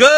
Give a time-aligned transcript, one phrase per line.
[0.00, 0.08] Good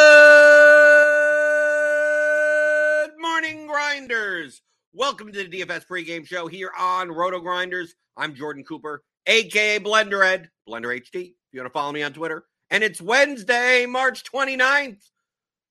[3.19, 4.62] morning, grinders.
[4.93, 7.88] Welcome to the DFS pregame show here on RotoGrinders.
[8.16, 11.31] I'm Jordan Cooper, aka Blender Ed, Blender HD.
[11.31, 15.03] If you want to follow me on Twitter, and it's Wednesday, March 29th.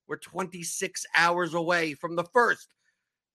[0.10, 2.68] We're 26 hours away from the first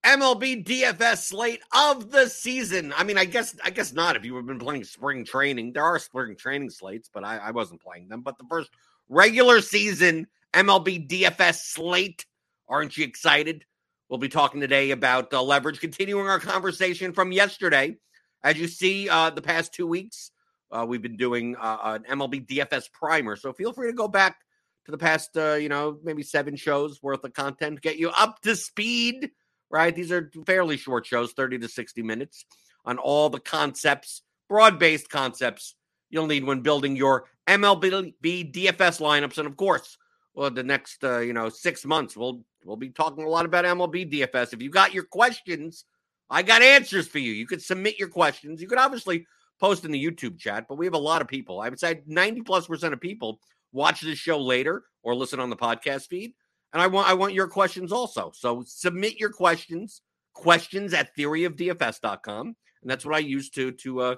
[0.05, 2.93] MLB DFS slate of the season.
[2.95, 5.73] I mean, I guess I guess not if you have been playing spring training.
[5.73, 8.21] There are spring training slates, but I, I wasn't playing them.
[8.21, 8.69] But the first
[9.09, 10.27] regular season
[10.57, 12.25] MLB DFS slate.
[12.67, 13.67] Aren't you excited?
[14.09, 17.99] We'll be talking today about uh, leverage, continuing our conversation from yesterday.
[18.43, 20.31] As you see, uh, the past two weeks,
[20.73, 23.37] uh, we've been doing uh, an MLB DFS primer.
[23.37, 24.39] So feel free to go back
[24.87, 28.41] to the past, uh, you know, maybe seven shows worth of content, get you up
[28.41, 29.33] to speed,
[29.69, 29.95] right?
[29.95, 32.47] These are fairly short shows, 30 to 60 minutes
[32.87, 35.75] on all the concepts, broad based concepts
[36.09, 39.37] you'll need when building your MLB DFS lineups.
[39.37, 39.99] And of course,
[40.37, 43.65] well, the next uh, you know six months, we'll we'll be talking a lot about
[43.65, 44.53] MLB DFS.
[44.53, 45.87] If you got your questions,
[46.29, 47.33] I got answers for you.
[47.33, 48.61] You could submit your questions.
[48.61, 49.27] You could obviously
[49.59, 51.61] post in the YouTube chat, but we have a lot of people.
[51.63, 53.41] I would say ninety plus percent of people
[53.73, 56.35] watch this show later or listen on the podcast feed,
[56.75, 58.31] and I want I want your questions also.
[58.35, 60.03] So submit your questions,
[60.35, 64.17] questions at theoryofdfs.com, and that's what I use to to uh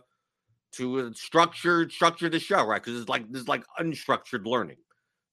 [0.73, 2.83] to uh, structure structure the show, right?
[2.83, 4.79] Because it's like this is like unstructured learning.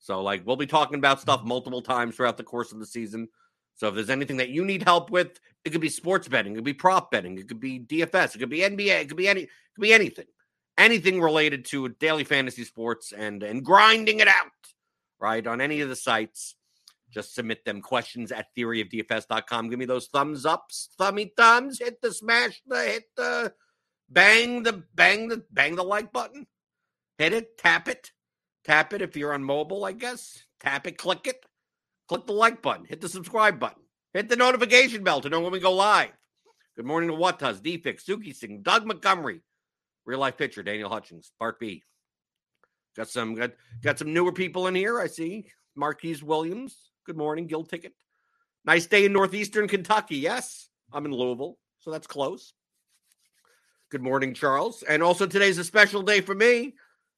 [0.06, 3.28] So, like, we'll be talking about stuff multiple times throughout the course of the season.
[3.74, 6.58] So, if there's anything that you need help with, it could be sports betting, it
[6.58, 9.28] could be prop betting, it could be DFS, it could be NBA, it could be
[9.28, 10.28] any, it could be anything,
[10.78, 14.52] anything related to daily fantasy sports and and grinding it out,
[15.20, 15.48] right?
[15.48, 16.54] On any of the sites,
[17.12, 19.70] just submit them questions at theoryofdfs.com.
[19.72, 23.54] Give me those thumbs ups, thummy thumbs, hit the smash, the hit the
[24.08, 26.46] bang the bang the bang the like button,
[27.18, 28.12] hit it, tap it.
[28.66, 30.44] Tap it if you're on mobile, I guess.
[30.60, 31.46] Tap it, click it.
[32.08, 33.82] Click the like button, hit the subscribe button,
[34.14, 36.12] hit the notification bell to know when we go live.
[36.76, 39.42] Good morning to Watas, Defix, Suki Singh, Doug Montgomery,
[40.06, 41.84] real life pitcher, Daniel Hutchings, Bart B.
[42.96, 43.52] Got some got,
[43.82, 45.00] got some newer people in here.
[45.00, 45.48] I see.
[45.76, 46.92] Marquise Williams.
[47.06, 47.94] Good morning, Guild Ticket.
[48.66, 50.18] Nice day in northeastern Kentucky.
[50.18, 52.54] Yes, I'm in Louisville, so that's close.
[53.90, 54.84] Good morning, Charles.
[54.84, 56.76] And also today's a special day for me.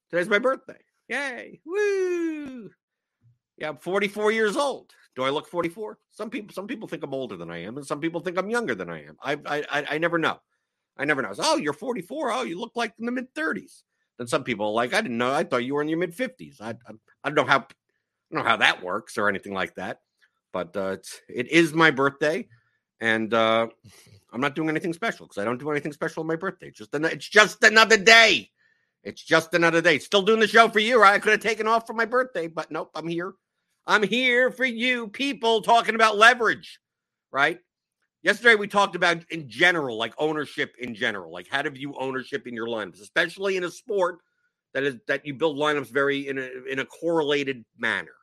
[0.10, 0.80] Today's my birthday.
[1.08, 1.60] Yay.
[1.66, 2.70] Woo.
[3.58, 4.92] Yeah, I'm 44 years old.
[5.16, 5.98] Do I look 44?
[6.12, 8.50] Some people some people think I'm older than I am, and some people think I'm
[8.50, 9.18] younger than I am.
[9.22, 10.40] I I I never know.
[10.98, 11.34] I never know.
[11.40, 12.32] oh, you're 44.
[12.32, 13.84] Oh, you look like in the mid 30s.
[14.18, 15.32] Then some people like, I didn't know.
[15.32, 16.60] I thought you were in your mid 50s.
[16.60, 16.94] I, I,
[17.24, 20.02] I don't know how I don't know how that works or anything like that.
[20.54, 22.48] But uh, it's, it is my birthday,
[23.00, 23.68] and uh,
[24.32, 26.68] I'm not doing anything special because I don't do anything special on my birthday.
[26.68, 28.50] It's just an, it's just another day.
[29.08, 30.00] It's just another day.
[30.00, 31.02] Still doing the show for you.
[31.02, 31.14] Right?
[31.14, 33.34] I could have taken off for my birthday, but nope, I'm here.
[33.88, 36.78] I'm here for you people talking about leverage,
[37.32, 37.60] right?
[38.22, 42.48] Yesterday we talked about in general, like ownership in general, like how to view ownership
[42.48, 44.18] in your lineups, especially in a sport
[44.74, 48.16] that is that you build lineups very in a in a correlated manner,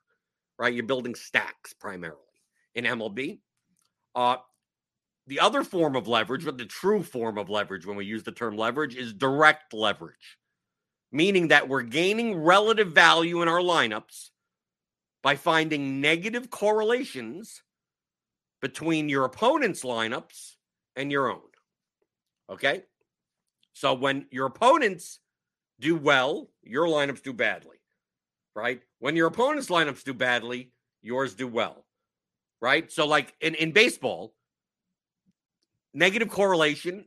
[0.59, 0.75] right?
[0.75, 2.19] You're building stacks primarily
[2.75, 3.39] in MLB.
[4.15, 4.37] Uh,
[5.29, 8.33] the other form of leverage, but the true form of leverage when we use the
[8.33, 10.37] term leverage is direct leverage,
[11.15, 14.31] meaning that we're gaining relative value in our lineups
[15.23, 17.63] by finding negative correlations
[18.61, 20.57] between your opponent's lineups
[20.97, 21.39] and your own.
[22.51, 22.83] Okay?
[23.75, 25.21] So when your opponents
[25.79, 27.77] do well, your lineups do badly,
[28.57, 28.83] right?
[28.99, 31.85] When your opponent's lineups do badly, yours do well,
[32.61, 32.91] right?
[32.91, 34.35] So, like in, in baseball,
[35.93, 37.05] negative correlation,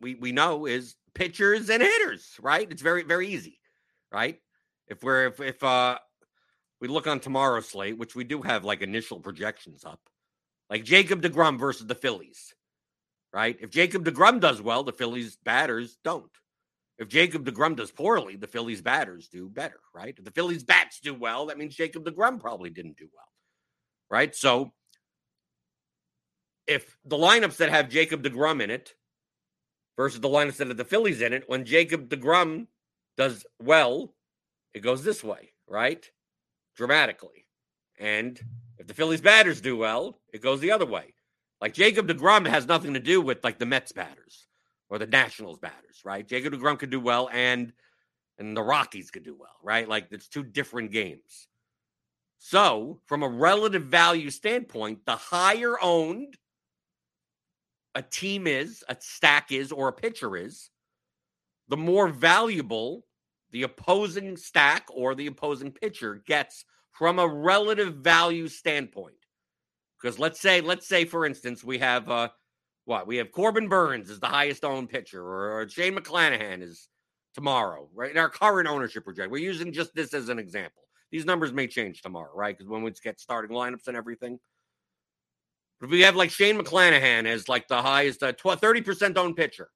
[0.00, 2.70] we, we know, is pitchers and hitters, right?
[2.70, 3.58] It's very, very easy,
[4.12, 4.38] right?
[4.86, 5.98] If we're, if, if, uh,
[6.80, 10.00] we look on tomorrow's slate, which we do have like initial projections up,
[10.70, 12.54] like Jacob DeGrom versus the Phillies,
[13.32, 13.56] right?
[13.60, 16.30] If Jacob DeGrom does well, the Phillies batters don't.
[16.98, 20.14] If Jacob DeGrom does poorly, the Phillies batters do better, right?
[20.16, 23.28] If the Phillies bats do well, that means Jacob DeGrom probably didn't do well,
[24.10, 24.34] right?
[24.34, 24.72] So
[26.66, 28.94] if the lineups that have Jacob DeGrom in it
[29.98, 32.68] versus the lineups that have the Phillies in it, when Jacob DeGrom
[33.18, 34.14] does well,
[34.72, 36.10] it goes this way, right?
[36.78, 37.44] dramatically.
[37.98, 38.40] And
[38.78, 41.12] if the Phillies batters do well, it goes the other way.
[41.60, 44.46] Like Jacob DeGrom has nothing to do with like the Mets batters
[44.88, 46.26] or the Nationals batters, right?
[46.26, 47.72] Jacob DeGrom could do well and
[48.38, 49.88] and the Rockies could do well, right?
[49.88, 51.48] Like it's two different games.
[52.40, 56.36] So, from a relative value standpoint, the higher owned
[57.94, 60.70] a team is, a stack is, or a pitcher is,
[61.68, 63.04] the more valuable
[63.50, 69.14] the opposing stack or the opposing pitcher gets from a relative value standpoint.
[70.00, 72.28] Because let's say, let's say, for instance, we have uh
[72.84, 76.88] what we have Corbin Burnes is the highest owned pitcher, or, or Shane McClanahan is
[77.34, 78.10] tomorrow, right?
[78.10, 79.30] In our current ownership project.
[79.30, 80.82] We're using just this as an example.
[81.10, 82.56] These numbers may change tomorrow, right?
[82.56, 84.38] Because when we get starting lineups and everything.
[85.80, 89.68] If we have like Shane McClanahan as like the highest uh, 30% owned pitcher,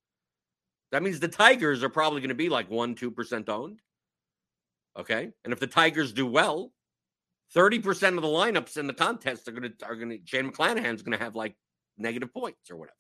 [0.91, 3.81] that means the Tigers are probably going to be like 1 2% owned.
[4.99, 5.31] Okay?
[5.45, 6.73] And if the Tigers do well,
[7.55, 11.03] 30% of the lineups in the contest are going to are going to Shane McClanahan's
[11.03, 11.55] going to have like
[11.99, 12.97] negative points or whatever.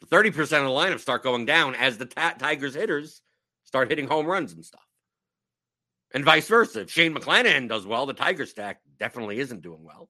[0.00, 3.22] So 30% of the lineups start going down as the Tigers hitters
[3.64, 4.86] start hitting home runs and stuff.
[6.12, 6.82] And vice versa.
[6.82, 10.08] If Shane McClanahan does well, the Tiger stack definitely isn't doing well.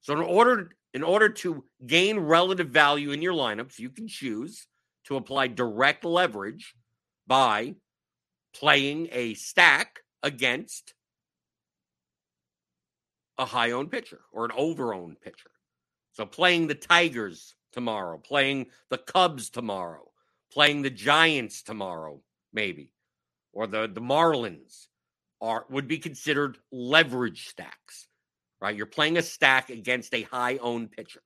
[0.00, 4.66] So in order in order to gain relative value in your lineups, you can choose
[5.04, 6.74] to apply direct leverage
[7.26, 7.74] by
[8.54, 10.94] playing a stack against
[13.36, 15.50] a high owned pitcher or an over owned pitcher.
[16.12, 20.10] So playing the Tigers tomorrow, playing the Cubs tomorrow,
[20.50, 22.22] playing the Giants tomorrow,
[22.54, 22.90] maybe,
[23.52, 24.86] or the, the Marlins
[25.42, 28.08] are would be considered leverage stacks.
[28.60, 28.76] Right?
[28.76, 31.22] You're playing a stack against a high owned pitcher.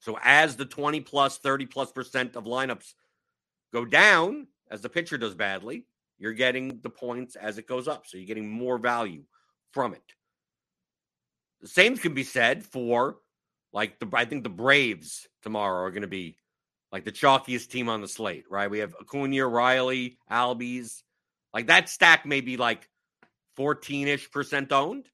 [0.00, 2.94] So as the 20 plus, 30 plus percent of lineups
[3.72, 5.86] go down, as the pitcher does badly,
[6.18, 8.06] you're getting the points as it goes up.
[8.06, 9.24] So you're getting more value
[9.72, 10.02] from it.
[11.60, 13.16] The same can be said for
[13.72, 16.36] like the I think the Braves tomorrow are going to be
[16.92, 18.70] like the chalkiest team on the slate, right?
[18.70, 21.02] We have Acuna, Riley, Albies.
[21.52, 22.88] Like that stack may be like
[23.58, 25.06] 14-ish percent owned.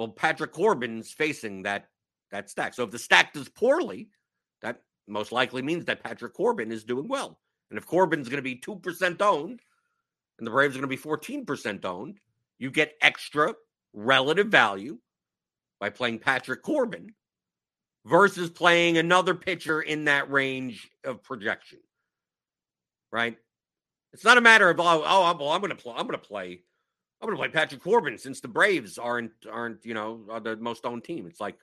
[0.00, 1.90] Well, Patrick Corbin's facing that
[2.30, 2.72] that stack.
[2.72, 4.08] So if the stack does poorly,
[4.62, 7.38] that most likely means that Patrick Corbin is doing well.
[7.68, 9.60] And if Corbin's going to be 2% owned
[10.38, 12.18] and the Braves are going to be 14% owned,
[12.58, 13.54] you get extra
[13.92, 14.96] relative value
[15.80, 17.12] by playing Patrick Corbin
[18.06, 21.80] versus playing another pitcher in that range of projection.
[23.12, 23.36] Right?
[24.14, 25.92] It's not a matter of oh, oh well, I'm going to play.
[25.94, 26.62] I'm going to play.
[27.20, 30.56] I'm going to play Patrick Corbin since the Braves aren't aren't you know are the
[30.56, 31.26] most owned team.
[31.26, 31.56] It's like,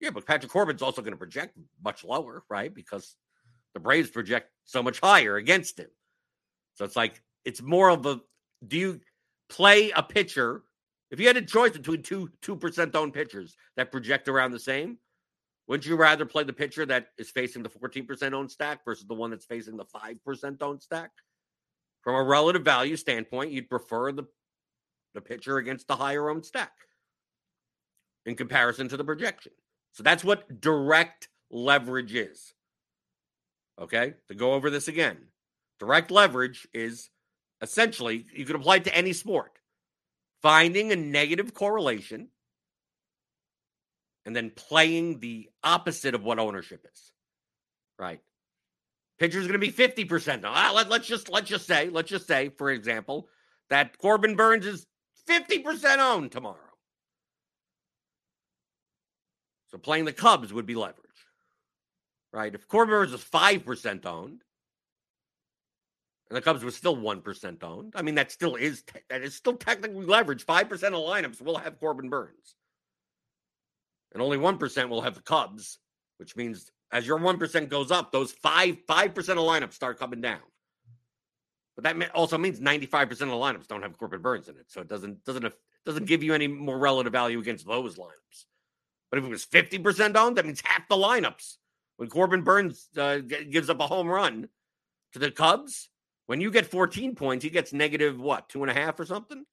[0.00, 2.72] yeah, but Patrick Corbin's also going to project much lower, right?
[2.72, 3.16] Because
[3.74, 5.88] the Braves project so much higher against him.
[6.74, 8.20] So it's like it's more of a
[8.66, 9.00] do you
[9.48, 10.62] play a pitcher
[11.10, 14.58] if you had a choice between two two percent owned pitchers that project around the
[14.58, 14.98] same,
[15.68, 19.14] wouldn't you rather play the pitcher that is facing the 14% owned stack versus the
[19.14, 21.10] one that's facing the 5% owned stack?
[22.02, 24.24] From a relative value standpoint, you'd prefer the,
[25.14, 26.72] the pitcher against the higher owned stack
[28.26, 29.52] in comparison to the projection.
[29.92, 32.54] So that's what direct leverage is.
[33.80, 35.18] Okay, to go over this again,
[35.80, 37.10] direct leverage is
[37.60, 39.58] essentially you can apply it to any sport,
[40.42, 42.28] finding a negative correlation
[44.24, 47.12] and then playing the opposite of what ownership is.
[47.98, 48.20] Right.
[49.18, 52.50] Pitcher's going to be 50% Ah, let, let's just let's just say, let's just say,
[52.56, 53.28] for example,
[53.70, 54.86] that Corbin Burnes is
[55.40, 56.58] 50% owned tomorrow.
[59.70, 60.98] So playing the Cubs would be leverage.
[62.32, 62.54] Right?
[62.54, 64.42] If Corbin Burnes is 5% owned,
[66.28, 69.56] and the Cubs was still 1% owned, I mean, that still is that is still
[69.56, 70.46] technically leverage.
[70.46, 72.54] 5% of lineups will have Corbin Burnes.
[74.12, 75.78] and only 1% will have the Cubs,
[76.18, 80.40] which means as your 1% goes up, those 5 5% of lineups start coming down.
[81.74, 84.66] But that also means 95% of the lineups don't have Corbin Burnes in it.
[84.68, 85.52] So it doesn't doesn't
[85.86, 88.44] doesn't give you any more relative value against those lineups.
[89.10, 91.56] But if it was 50% owned, that means half the lineups.
[91.96, 94.48] When Corbin Burnes uh, gives up a home run
[95.12, 95.90] to the Cubs,
[96.26, 99.44] when you get 14 points, he gets negative what, two and a half or something?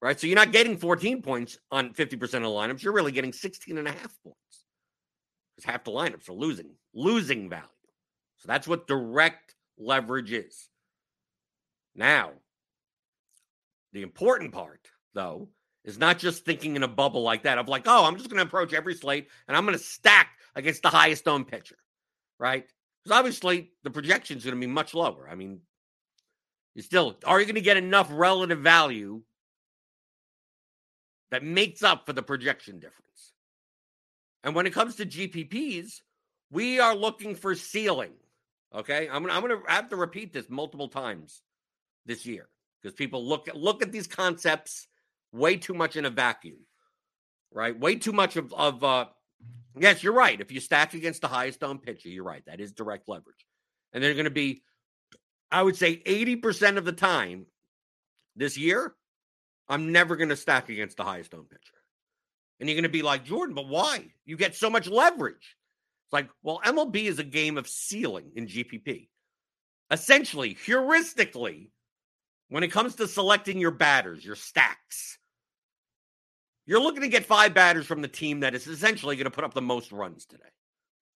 [0.00, 0.18] right?
[0.18, 2.82] So you're not getting 14 points on 50% of the lineups.
[2.82, 4.64] You're really getting 16 and a half points
[5.56, 7.64] because half the lineups are losing, losing value.
[8.38, 10.69] So that's what direct leverage is.
[12.00, 12.30] Now,
[13.92, 15.50] the important part, though,
[15.84, 18.38] is not just thinking in a bubble like that of like, oh, I'm just going
[18.38, 21.76] to approach every slate and I'm going to stack against the highest owned pitcher,
[22.38, 22.64] right?
[23.04, 25.28] Because obviously the projection is going to be much lower.
[25.30, 25.60] I mean,
[26.74, 29.20] you still are you going to get enough relative value
[31.30, 33.34] that makes up for the projection difference.
[34.42, 36.00] And when it comes to GPPs,
[36.50, 38.12] we are looking for ceiling.
[38.74, 41.42] Okay, I'm I'm gonna have to repeat this multiple times
[42.06, 42.48] this year
[42.80, 44.88] because people look at look at these concepts
[45.32, 46.58] way too much in a vacuum,
[47.52, 47.78] right?
[47.78, 49.06] Way too much of of uh,
[49.78, 50.40] yes, you're right.
[50.40, 52.44] If you stack against the highest owned pitcher, you're right.
[52.46, 53.46] That is direct leverage,
[53.92, 54.62] and they're going to be,
[55.50, 57.46] I would say, eighty percent of the time
[58.36, 58.94] this year
[59.70, 61.74] I'm never going to stack against the highest owned pitcher.
[62.58, 64.12] And you're going to be like, Jordan, but why?
[64.26, 65.56] You get so much leverage.
[66.06, 69.08] It's like, well, MLB is a game of ceiling in GPP.
[69.92, 71.70] Essentially, heuristically,
[72.50, 75.18] when it comes to selecting your batters, your stacks,
[76.66, 79.44] you're looking to get five batters from the team that is essentially going to put
[79.44, 80.42] up the most runs today,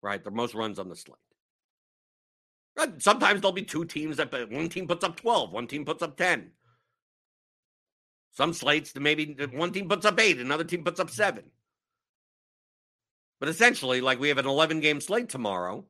[0.01, 0.25] right?
[0.25, 1.19] The most runs on the slate.
[2.99, 6.17] Sometimes there'll be two teams that one team puts up 12, one team puts up
[6.17, 6.51] 10.
[8.33, 11.45] Some slates, maybe one team puts up eight, another team puts up seven.
[13.39, 15.85] But essentially, like we have an 11 game slate tomorrow.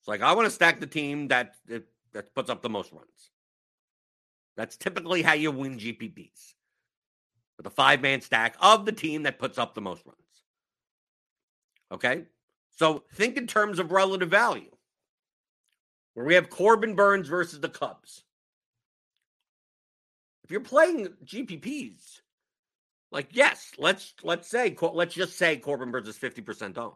[0.00, 3.30] It's like I want to stack the team that that puts up the most runs.
[4.58, 6.54] That's typically how you win GPPs
[7.56, 10.18] with a five man stack of the team that puts up the most runs.
[11.92, 12.24] Okay,
[12.76, 14.74] so think in terms of relative value,
[16.14, 18.24] where we have Corbin Burnes versus the Cubs.
[20.42, 22.22] If you're playing GPPs,
[23.12, 26.94] like yes, let's let's say let's just say Corbin Burnes is 50% owned.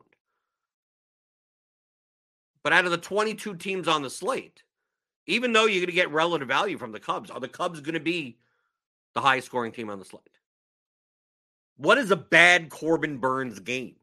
[2.64, 4.64] But out of the 22 teams on the slate,
[5.26, 7.94] even though you're going to get relative value from the Cubs, are the Cubs going
[7.94, 8.38] to be
[9.14, 10.22] the highest scoring team on the slate?
[11.76, 13.96] What is a bad Corbin Burnes game?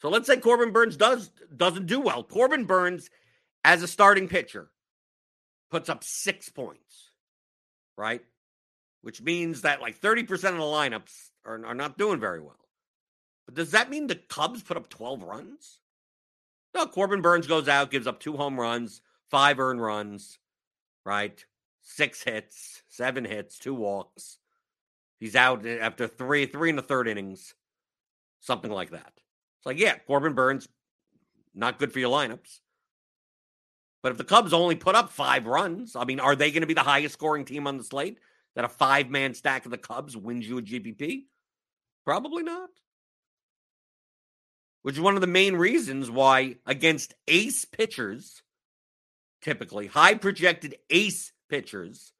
[0.00, 2.24] So let's say Corbin Burnes does doesn't do well.
[2.24, 3.08] Corbin Burnes,
[3.64, 4.70] as a starting pitcher
[5.70, 7.12] puts up 6 points
[7.96, 8.22] right?
[9.02, 12.58] Which means that like 30% of the lineups are, are not doing very well.
[13.46, 15.78] But does that mean the Cubs put up 12 runs?
[16.74, 19.02] No, Corbin Burnes goes out, gives up two home runs,
[19.32, 20.38] five earned runs,
[21.04, 21.44] right?
[21.82, 24.38] Six hits, seven hits, two walks.
[25.18, 27.54] He's out after three, three in the third innings,
[28.40, 29.12] something like that.
[29.58, 30.68] It's like, yeah, Corbin Burnes,
[31.54, 32.60] not good for your lineups.
[34.02, 36.66] But if the Cubs only put up five runs, I mean, are they going to
[36.68, 38.18] be the highest scoring team on the slate?
[38.54, 41.24] That a five man stack of the Cubs wins you a GPP?
[42.04, 42.68] Probably not.
[44.82, 48.42] which is one of the main reasons why against ace pitchers,
[49.42, 52.12] typically high projected ace pitchers,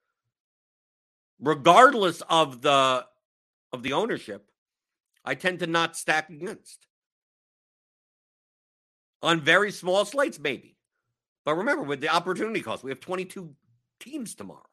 [1.41, 3.07] regardless of the
[3.73, 4.51] of the ownership,
[5.25, 6.87] I tend to not stack against.
[9.23, 10.77] On very small slates, maybe.
[11.45, 13.55] But remember, with the opportunity cost, we have 22
[14.01, 14.67] teams tomorrow.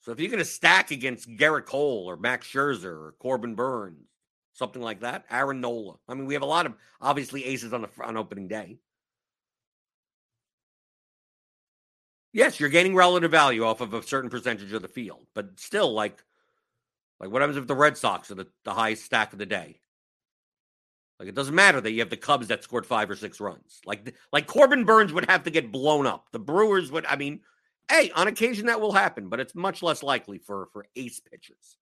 [0.00, 4.08] So if you're going to stack against Gerrit Cole or Max Scherzer or Corbin Burnes,
[4.52, 5.96] something like that, Aaron Nola.
[6.08, 8.80] I mean, we have a lot of obviously aces on the on opening day.
[12.34, 15.92] Yes, you're gaining relative value off of a certain percentage of the field, but still,
[15.92, 16.20] like,
[17.20, 19.78] like what happens if the Red Sox are the, the highest stack of the day?
[21.20, 23.80] Like it doesn't matter that you have the Cubs that scored five or six runs.
[23.86, 26.26] Like like Corbin Burnes would have to get blown up.
[26.32, 27.06] The Brewers would.
[27.06, 27.38] I mean,
[27.88, 31.78] hey, on occasion that will happen, but it's much less likely for for ace pitchers.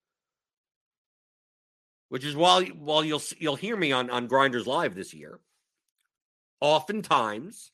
[2.11, 5.41] Which is while while you'll you'll hear me on on Grinders Live this year.
[6.61, 7.73] Oftentimes,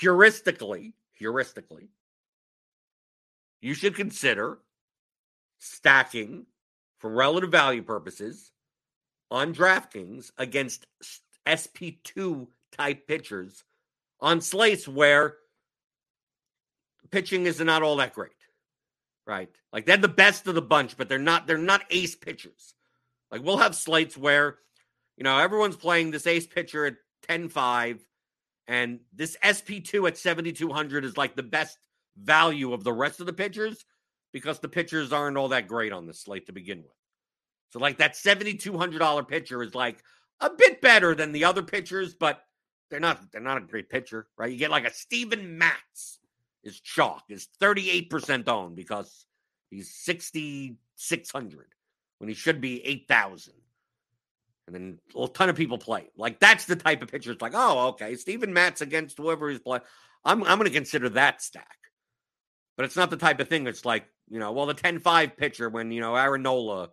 [0.00, 1.88] heuristically, heuristically,
[3.60, 4.58] you should consider
[5.58, 6.46] stacking
[6.98, 8.52] for relative value purposes
[9.30, 10.86] on DraftKings against
[11.46, 12.46] SP2
[12.76, 13.64] type pitchers
[14.20, 15.36] on slates where
[17.10, 18.32] pitching is not all that great.
[19.26, 19.50] Right?
[19.72, 22.74] Like they're the best of the bunch, but they're not they're not ace pitchers.
[23.30, 24.58] Like we'll have slates where
[25.16, 26.96] you know everyone's playing this ace pitcher at
[27.28, 28.00] 10-5
[28.70, 31.76] and this SP2 at 7200 is like the best
[32.16, 33.84] value of the rest of the pitchers
[34.32, 36.94] because the pitchers aren't all that great on the slate to begin with.
[37.70, 40.04] So like that $7200 pitcher is like
[40.38, 42.44] a bit better than the other pitchers, but
[42.90, 44.52] they're not they're not a great pitcher, right?
[44.52, 46.20] You get like a Steven Matz
[46.62, 49.26] is chalk, is 38% owned because
[49.68, 51.66] he's 6600
[52.18, 53.52] when he should be 8000.
[54.74, 56.10] And then a ton of people play.
[56.16, 57.32] Like that's the type of pitcher.
[57.32, 59.82] It's like, oh, okay, Steven Matz against whoever he's playing.
[60.24, 61.76] I'm I'm going to consider that stack.
[62.76, 65.68] But it's not the type of thing that's like, you know, well, the 10-5 pitcher
[65.68, 66.88] when, you know, Aaron Nola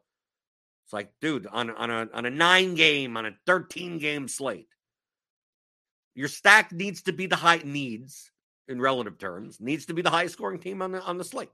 [0.87, 4.69] it's like, dude, on on a on a nine game, on a 13 game slate,
[6.15, 8.31] your stack needs to be the high needs
[8.69, 11.49] in relative terms, needs to be the highest scoring team on the on the slate.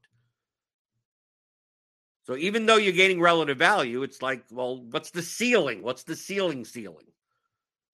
[2.24, 5.84] So even though you're gaining relative value, it's like, well, what's the ceiling?
[5.84, 7.06] What's the ceiling ceiling?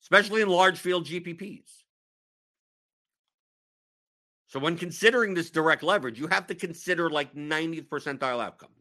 [0.01, 1.83] Especially in large field GPPs.
[4.47, 8.79] So when considering this direct leverage, you have to consider like 90th percentile outcomes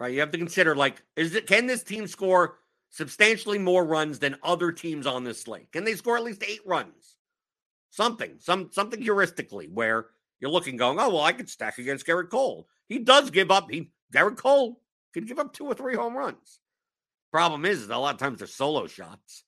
[0.00, 0.14] right?
[0.14, 2.56] You have to consider like, is it can this team score
[2.88, 5.70] substantially more runs than other teams on this slate?
[5.70, 7.18] Can they score at least eight runs?
[7.90, 10.06] Something, some something heuristically where
[10.40, 12.68] you're looking, going, oh well, I could stack against Gerrit Cole.
[12.88, 13.70] He does give up.
[13.70, 14.80] He Gerrit Cole
[15.12, 16.60] can give up two or three home runs.
[17.30, 19.44] Problem is, is a lot of times they're solo shots.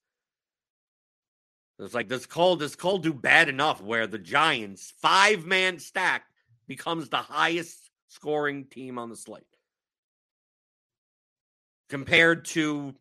[1.79, 6.25] It's like does Cole does Cole do bad enough where the Giants five man stack
[6.69, 9.45] becomes the highest scoring team on the slate?
[11.93, 12.95] compared to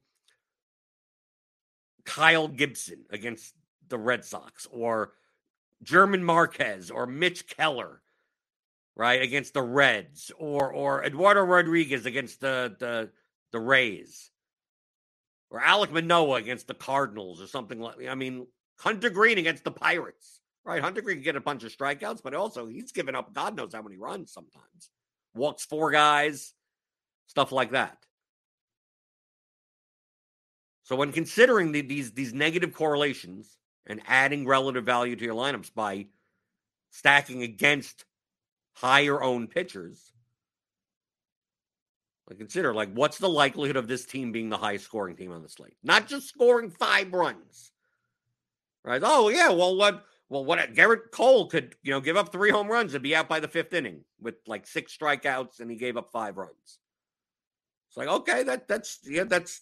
[2.03, 3.55] Kyle Gibson against
[3.87, 5.13] the Red Sox or
[5.83, 8.01] German Marquez or Mitch Keller,
[8.95, 13.09] right, against the Reds or or Eduardo Rodriguez against the the
[13.51, 14.31] the Rays
[15.49, 18.47] or Alek Manoah against the Cardinals or something like I mean
[18.79, 20.39] Hunter Greene against the Pirates.
[20.63, 23.55] Right, Hunter Greene can get a bunch of strikeouts, but also he's given up God
[23.55, 24.89] knows how many runs sometimes.
[25.33, 26.53] Walks four guys,
[27.27, 27.97] stuff like that.
[30.83, 35.73] So when considering the, these these negative correlations and adding relative value to your lineups
[35.73, 36.07] by
[36.89, 38.05] stacking against
[38.73, 40.13] higher owned pitchers,
[42.29, 45.41] I consider like what's the likelihood of this team being the highest scoring team on
[45.41, 45.75] the slate?
[45.83, 47.71] Not just scoring five runs.
[48.83, 49.01] Right?
[49.03, 52.69] Oh yeah, well what well what Gerrit Cole could, you know, give up three home
[52.69, 55.97] runs and be out by the fifth inning with like six strikeouts and he gave
[55.97, 56.79] up five runs.
[57.89, 59.61] It's like, okay, that that's yeah, that's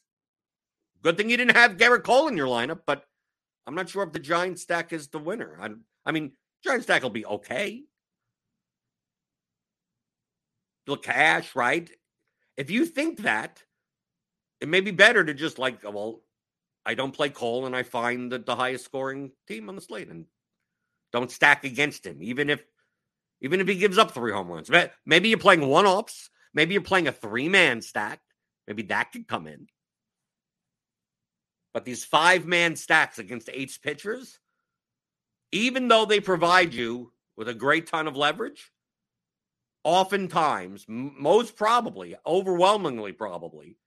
[1.02, 3.06] Good thing you didn't have Gerrit Cole in your lineup, but
[3.70, 5.56] I'm not sure if the Giant stack is the winner.
[5.62, 5.70] I,
[6.04, 6.32] I mean,
[6.64, 7.84] Giant stack will be okay.
[10.88, 11.88] The cash, right?
[12.58, 13.62] If you think that,
[14.60, 16.22] it may be better to just like, oh, well,
[16.84, 20.08] I don't play Cole and I find the, the highest scoring team on the slate
[20.08, 20.26] and
[21.14, 22.64] don't stack against him, even if
[23.42, 24.72] even if he gives up three home runs.
[25.06, 26.32] Maybe you're playing one offs.
[26.56, 28.20] Maybe you're playing a three man stack.
[28.68, 29.68] Maybe that could come in.
[31.80, 34.38] But these five man stacks against eight pitchers,
[35.54, 38.70] even though they provide you with a great ton of leverage,
[39.86, 43.78] oftentimes, most probably, overwhelmingly probably,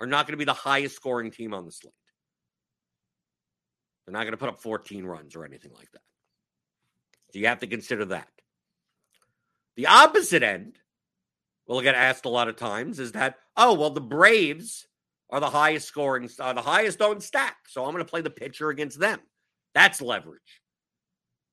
[0.00, 1.94] are not going to be the highest scoring team on the slate.
[4.04, 6.02] They're not going to put up 14 runs or anything like that.
[7.32, 8.26] So you have to consider that.
[9.76, 10.76] The opposite end,
[11.68, 14.88] we'll get asked a lot of times, is that, oh, well, the Braves
[15.32, 17.56] are the highest scoring, are the highest owned stack.
[17.68, 19.18] So I'm going to play the pitcher against them.
[19.74, 20.60] That's leverage,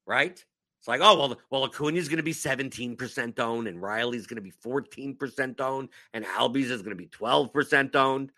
[0.06, 0.34] right?
[0.34, 4.42] It's like, oh, well, well, Acuna's going to be 17% owned, and Riley's going to
[4.42, 8.32] be 14% owned, and Albies is going to be 12% owned.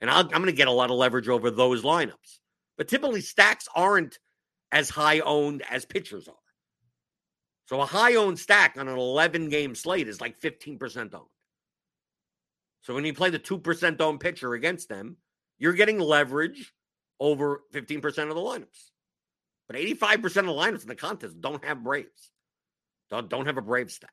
[0.00, 2.38] And i am going to get a lot of leverage over those lineups.
[2.76, 4.18] But typically, stacks aren't
[4.72, 6.34] as high owned as pitchers are.
[7.66, 11.24] So a high owned stack on an 11 game slate is like 15% owned.
[12.84, 15.16] So when you play the 2% owned pitcher against them,
[15.58, 16.72] you're getting leverage
[17.18, 18.90] over 15% of the lineups.
[19.66, 22.30] But 85% of the lineups in the contest don't have Braves.
[23.10, 24.10] Don't, don't have a Brave stack.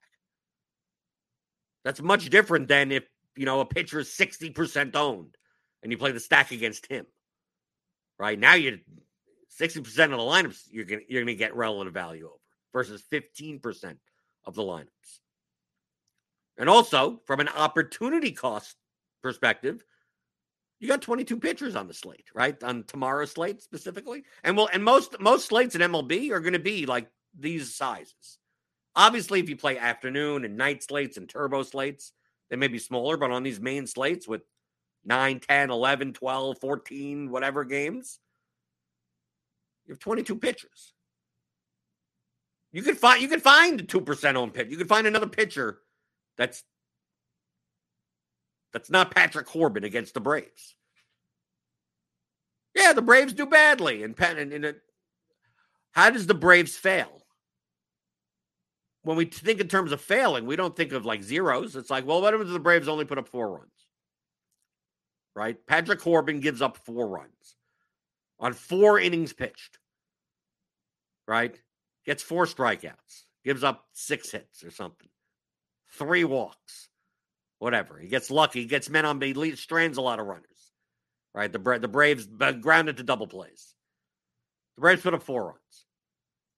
[1.83, 3.03] That's much different than if,
[3.35, 5.35] you know, a pitcher is 60% owned
[5.83, 7.05] and you play the stack against him.
[8.17, 8.39] Right?
[8.39, 8.77] Now you're
[9.59, 12.35] 60% of the lineups you're gonna you're gonna get relative value over
[12.71, 13.97] versus 15%
[14.45, 14.85] of the lineups.
[16.61, 18.75] And also, from an opportunity cost
[19.23, 19.83] perspective,
[20.79, 22.61] you got 22 pitchers on the slate, right?
[22.63, 24.23] On tomorrow's slate specifically.
[24.43, 28.37] And well, and most most slates in MLB are going to be like these sizes.
[28.95, 32.13] Obviously, if you play afternoon and night slates and turbo slates,
[32.51, 34.41] they may be smaller, but on these main slates with
[35.03, 38.19] 9, 10, 11, 12, 14, whatever games,
[39.87, 40.93] you have 22 pitchers.
[42.71, 44.67] You could find you could find a two percent owned pitch.
[44.69, 45.79] You could find another pitcher
[46.37, 46.63] that's
[48.73, 50.75] that's not Patrick Corbin against the Braves.
[52.73, 54.75] Yeah, the Braves do badly, and, and,
[55.91, 57.25] how does the Braves fail?
[59.03, 61.75] When we think in terms of failing, we don't think of like zeros.
[61.75, 63.71] It's like, well, what if the Braves only put up four runs?
[65.35, 65.57] Right?
[65.67, 67.55] Patrick Corbin gives up four runs
[68.39, 69.79] on four innings pitched.
[71.27, 71.59] Right?
[72.05, 75.09] gets four strikeouts, gives up six hits or something,
[75.93, 76.89] three walks,
[77.59, 77.97] whatever.
[77.97, 80.45] He gets lucky, he gets men on base, strands a lot of runners.
[81.33, 83.73] Right, the the Braves uh, grounded to double plays.
[84.75, 85.85] The Braves put up four runs.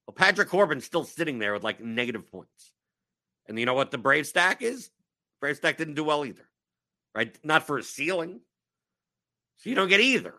[0.06, 2.72] Well, Patrick Corbin's still sitting there with like negative points.
[3.46, 4.90] And you know what the Brave stack is?
[5.40, 6.48] Brave stack didn't do well either.
[7.14, 7.36] Right?
[7.44, 8.40] Not for a ceiling.
[9.58, 10.34] So you don't get either.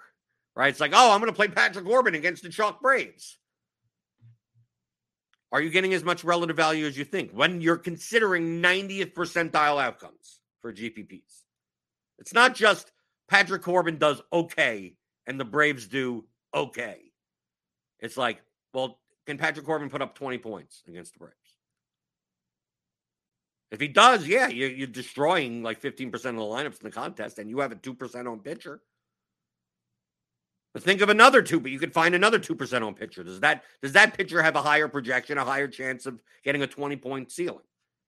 [0.55, 0.69] Right?
[0.69, 3.37] It's like, oh, I'm going to play Patrick Corbin against the Chalk Braves.
[5.51, 9.81] Are you getting as much relative value as you think when you're considering 90th percentile
[9.81, 11.43] outcomes for GPPs?
[12.19, 12.91] It's not just
[13.29, 14.95] Patrick Corbin does okay
[15.27, 16.99] and the Braves do okay.
[17.99, 18.41] It's like,
[18.73, 21.35] well, can Patrick Corbin put up 20 points against the Braves?
[23.71, 27.39] If he does, yeah, you're, you're destroying like 15% of the lineups in the contest
[27.39, 28.81] and you have a 2% on pitcher.
[30.75, 33.23] But think of another two, but you could find another two percent on pitcher.
[33.23, 36.67] Does that does that pitcher have a higher projection, a higher chance of getting a
[36.67, 37.63] 20 point ceiling?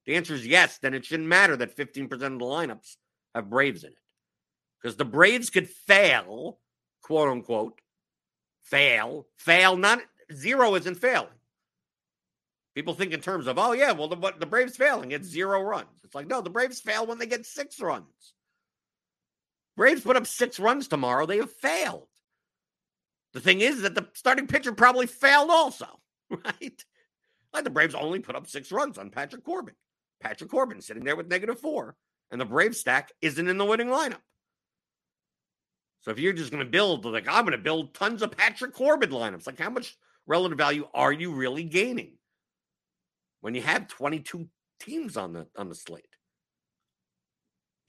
[0.05, 2.97] The answer is yes, then it shouldn't matter that 15% of the lineups
[3.33, 3.97] have Braves in it.
[4.81, 6.59] Because the Braves could fail,
[7.01, 7.79] quote unquote,
[8.63, 10.01] fail, fail, not
[10.33, 11.29] zero isn't failing.
[12.75, 16.01] People think in terms of, oh, yeah, well, the, the Braves failing, it's zero runs.
[16.03, 18.33] It's like, no, the Braves fail when they get six runs.
[19.77, 22.07] Braves put up six runs tomorrow, they have failed.
[23.33, 25.87] The thing is that the starting pitcher probably failed also,
[26.29, 26.83] right?
[27.53, 29.75] Like the Braves only put up six runs on Patrick Corbin.
[30.19, 31.95] Patrick Corbin sitting there with negative four,
[32.31, 34.21] and the Brave stack isn't in the winning lineup.
[36.01, 38.73] So if you're just going to build, like, I'm going to build tons of Patrick
[38.73, 42.13] Corbin lineups, like, how much relative value are you really gaining
[43.41, 44.47] when you have 22
[44.79, 46.15] teams on the on the slate?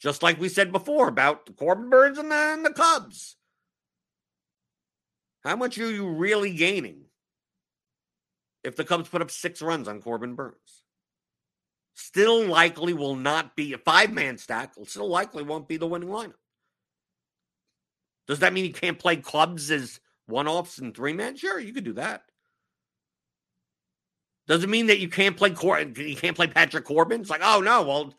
[0.00, 3.36] Just like we said before about the Corbin Burnes and the, and the Cubs.
[5.48, 7.06] How much are you really gaining
[8.62, 10.84] if the Cubs put up six runs on Corbin Burnes?
[11.94, 16.10] Still likely will not be a five man stack, still likely won't be the winning
[16.10, 16.34] lineup.
[18.26, 21.34] Does that mean you can't play Cubs as one offs and three man?
[21.34, 22.24] Sure, you could do that.
[24.48, 27.22] Does it mean that you can't play Cor- you can't play Patrick Corbin?
[27.22, 28.14] It's like, oh no, well,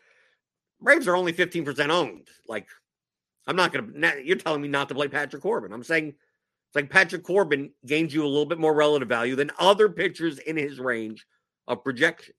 [0.80, 2.26] Braves are only 15% owned.
[2.48, 2.66] Like,
[3.46, 5.72] I'm not gonna you're telling me not to play Patrick Corbin.
[5.72, 6.14] I'm saying
[6.70, 10.38] it's like Patrick Corbin gains you a little bit more relative value than other pitchers
[10.38, 11.26] in his range
[11.66, 12.34] of projection.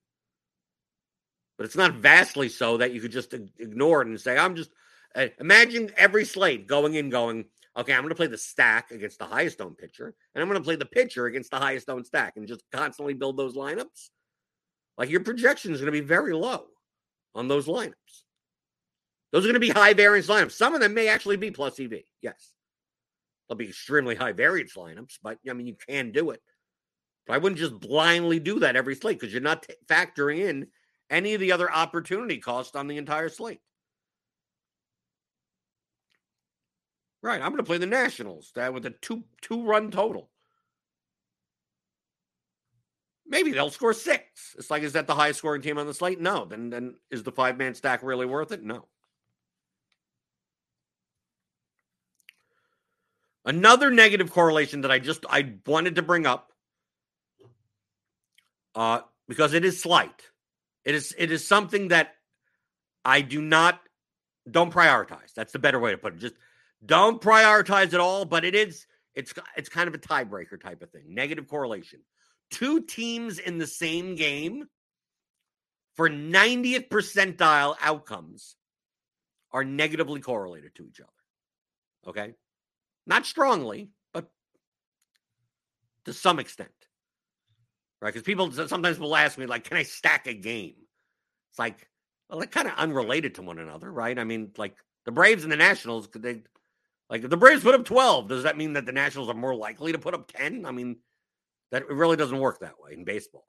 [1.58, 4.72] But it's not vastly so that you could just ignore it and say, I'm just
[5.16, 7.44] uh, imagine every slate going in, going,
[7.76, 10.62] okay, I'm going to play the stack against the highest owned pitcher, and I'm going
[10.62, 14.12] to play the pitcher against the highest owned stack and just constantly build those lineups.
[14.98, 16.68] Like your projection is going to be very low
[17.36, 18.24] on those lineups.
[19.34, 20.54] Those are going to be high variance lineups.
[20.54, 21.96] Some of them may actually be plus EV.
[22.22, 22.54] Yes.
[23.52, 26.42] They'll be extremely high variance lineups, but I mean, you can do it.
[27.28, 30.68] But I wouldn't just blindly do that every slate because you're not t- factoring in
[31.10, 33.60] any of the other opportunity costs on the entire slate.
[37.22, 37.42] Right.
[37.42, 40.30] I'm going to play the Nationals that with a two two run total.
[43.28, 44.56] Maybe they'll score six.
[44.58, 46.22] It's like, is that the highest scoring team on the slate?
[46.22, 46.46] No.
[46.46, 48.64] Then then is the five man stack really worth it?
[48.64, 48.88] No.
[53.44, 56.52] Another negative correlation that I just I wanted to bring up,
[58.76, 60.30] uh, because it is slight.
[60.86, 62.14] It is it is something that
[63.04, 63.80] I do not
[64.50, 65.34] don't prioritize.
[65.36, 66.20] That's the better way to put it.
[66.20, 66.36] Just
[66.86, 70.92] don't prioritize at all, but it is it's it's kind of a tiebreaker type of
[70.92, 71.14] thing.
[71.14, 72.02] Negative correlation.
[72.50, 74.68] Two teams in the same game
[75.96, 78.56] for 90th percentile outcomes
[79.52, 81.10] are negatively correlated to each other.
[82.08, 82.34] Okay?
[83.08, 84.30] Not strongly, but
[86.06, 86.70] to some extent.
[88.02, 88.14] Right?
[88.14, 90.76] Because people sometimes will ask me, like, can I stack a game?
[91.52, 91.88] It's like,
[92.30, 94.18] well, they're kind of unrelated to one another, right?
[94.18, 96.42] I mean, like the Braves and the Nationals, could they
[97.10, 99.54] like if the Braves put up 12, does that mean that the Nationals are more
[99.54, 100.66] likely to put up 10?
[100.66, 100.96] I mean,
[101.72, 103.46] that it really doesn't work that way in baseball.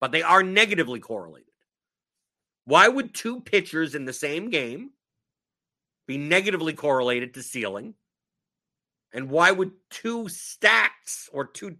[0.00, 1.48] But they are negatively correlated.
[2.64, 4.90] Why would two pitchers in the same game
[6.06, 7.94] be negatively correlated to ceiling?
[9.12, 11.76] And why would two stacks or two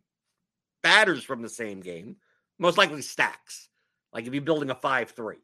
[0.82, 2.16] batters from the same game,
[2.58, 3.68] most likely stacks,
[4.12, 5.36] like if you're building a 5 3,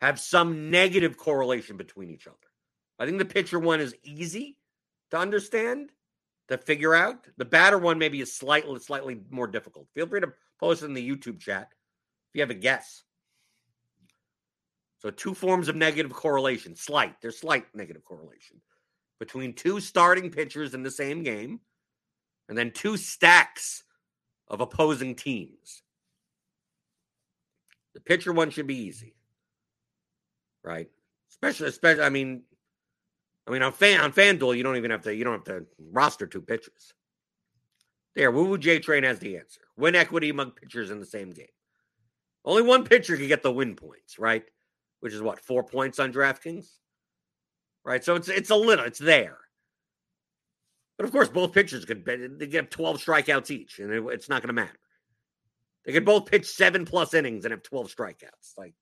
[0.00, 2.36] have some negative correlation between each other?
[2.98, 4.58] I think the pitcher one is easy
[5.10, 5.90] to understand,
[6.48, 7.26] to figure out.
[7.36, 9.88] The batter one maybe is slightly slightly more difficult.
[9.94, 13.02] Feel free to post in the YouTube chat if you have a guess.
[14.98, 17.20] So two forms of negative correlation, slight.
[17.20, 18.60] There's slight negative correlation
[19.18, 21.60] between two starting pitchers in the same game,
[22.48, 23.84] and then two stacks
[24.48, 25.82] of opposing teams.
[27.94, 29.14] The pitcher one should be easy,
[30.62, 30.88] right?
[31.30, 32.04] Especially, especially.
[32.04, 32.42] I mean,
[33.46, 35.66] I mean, on fan on FanDuel, you don't even have to you don't have to
[35.90, 36.92] roster two pitchers.
[38.14, 39.60] There, Woo Woo J Train has the answer.
[39.76, 41.46] Win equity among pitchers in the same game.
[42.44, 44.44] Only one pitcher can get the win points, right?
[45.00, 46.66] Which is what four points on DraftKings,
[47.88, 48.04] right?
[48.04, 49.38] So it's it's a little, it's there.
[50.98, 54.42] But of course, both pitchers could they get twelve strikeouts each, and it, it's not
[54.42, 54.78] going to matter.
[55.86, 58.56] They could both pitch seven plus innings and have twelve strikeouts.
[58.58, 58.74] Like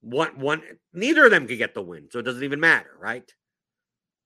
[0.00, 3.30] one one neither of them could get the win, so it doesn't even matter, right?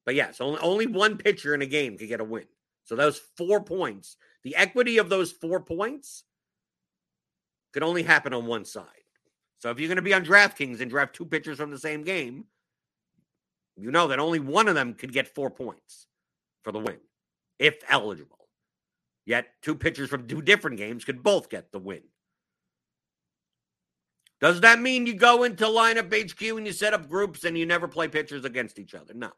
[0.06, 2.46] But yes, only only one pitcher in a game could get a win.
[2.84, 6.24] So those four points, the equity of those four points
[7.72, 8.86] could only happen on one side.
[9.58, 12.04] So if you're going to be on DraftKings and draft two pitchers from the same
[12.04, 12.44] game,
[13.76, 16.06] you know that only one of them could get four points
[16.62, 16.98] for the win,
[17.58, 18.48] if eligible.
[19.26, 22.02] Yet two pitchers from two different games could both get the win.
[24.40, 27.88] Does that mean you go into LineupHQ and you set up groups and you never
[27.88, 29.14] play pitchers against each other?
[29.14, 29.30] No.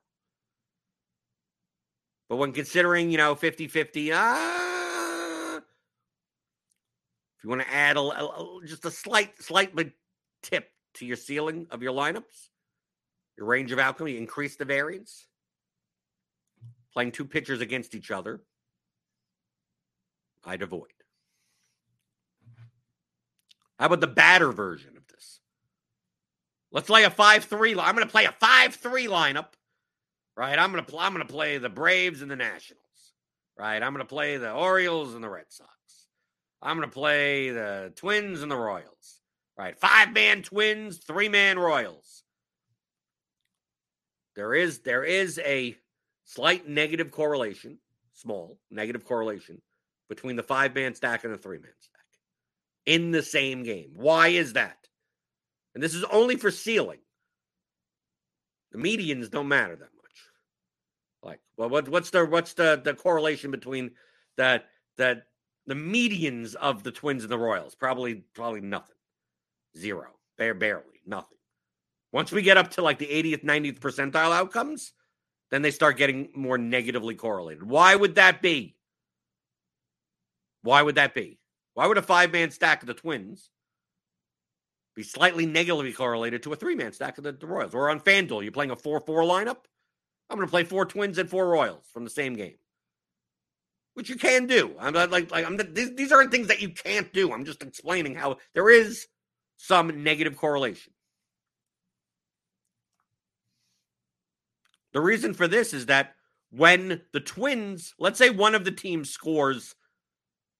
[2.28, 8.60] But when considering, you know, 50 50, ah, if you want to add a, a,
[8.66, 9.72] just a slight, slight
[10.42, 12.48] tip to your ceiling of your lineups,
[13.36, 15.26] your range of outcome, you increase the variance,
[16.92, 18.40] playing two pitchers against each other,
[20.44, 20.88] I'd avoid.
[23.78, 25.40] How about the batter version of this?
[26.72, 27.74] Let's play a 5-3.
[27.74, 27.86] line.
[27.86, 29.48] I'm going to play a 5-3 lineup.
[30.36, 30.58] Right?
[30.58, 32.82] I'm going to I'm going to play the Braves and the Nationals.
[33.58, 33.82] Right?
[33.82, 35.70] I'm going to play the Orioles and the Red Sox.
[36.62, 39.20] I'm going to play the Twins and the Royals.
[39.58, 39.78] Right?
[39.78, 42.22] Five-man Twins, three-man Royals.
[44.36, 45.76] There is there is a
[46.24, 47.78] slight negative correlation,
[48.12, 49.62] small negative correlation
[50.08, 51.96] between the five-man stack and the three-man stack
[52.84, 53.92] in the same game.
[53.94, 54.76] Why is that?
[55.74, 57.00] And this is only for ceiling.
[58.72, 60.20] The medians don't matter that much.
[61.22, 63.92] Like, well, what, what's the what's the the correlation between
[64.36, 64.66] that
[64.98, 65.26] that
[65.66, 67.74] the medians of the Twins and the Royals?
[67.74, 68.96] Probably probably nothing.
[69.76, 70.08] Zero.
[70.36, 71.35] Bare barely nothing.
[72.16, 74.94] Once we get up to like the 80th, 90th percentile outcomes,
[75.50, 77.62] then they start getting more negatively correlated.
[77.62, 78.74] Why would that be?
[80.62, 81.38] Why would that be?
[81.74, 83.50] Why would a five man stack of the Twins
[84.94, 87.74] be slightly negatively correlated to a three man stack of the, the, Royals?
[87.74, 89.58] Or on FanDuel, you're playing a 4 4 lineup.
[90.30, 92.56] I'm going to play four Twins and four Royals from the same game,
[93.92, 94.74] which you can do.
[94.80, 97.30] I'm not like, like I'm, these, these aren't things that you can't do.
[97.30, 99.06] I'm just explaining how there is
[99.58, 100.94] some negative correlation.
[104.96, 106.14] The reason for this is that
[106.48, 109.74] when the Twins, let's say one of the teams scores,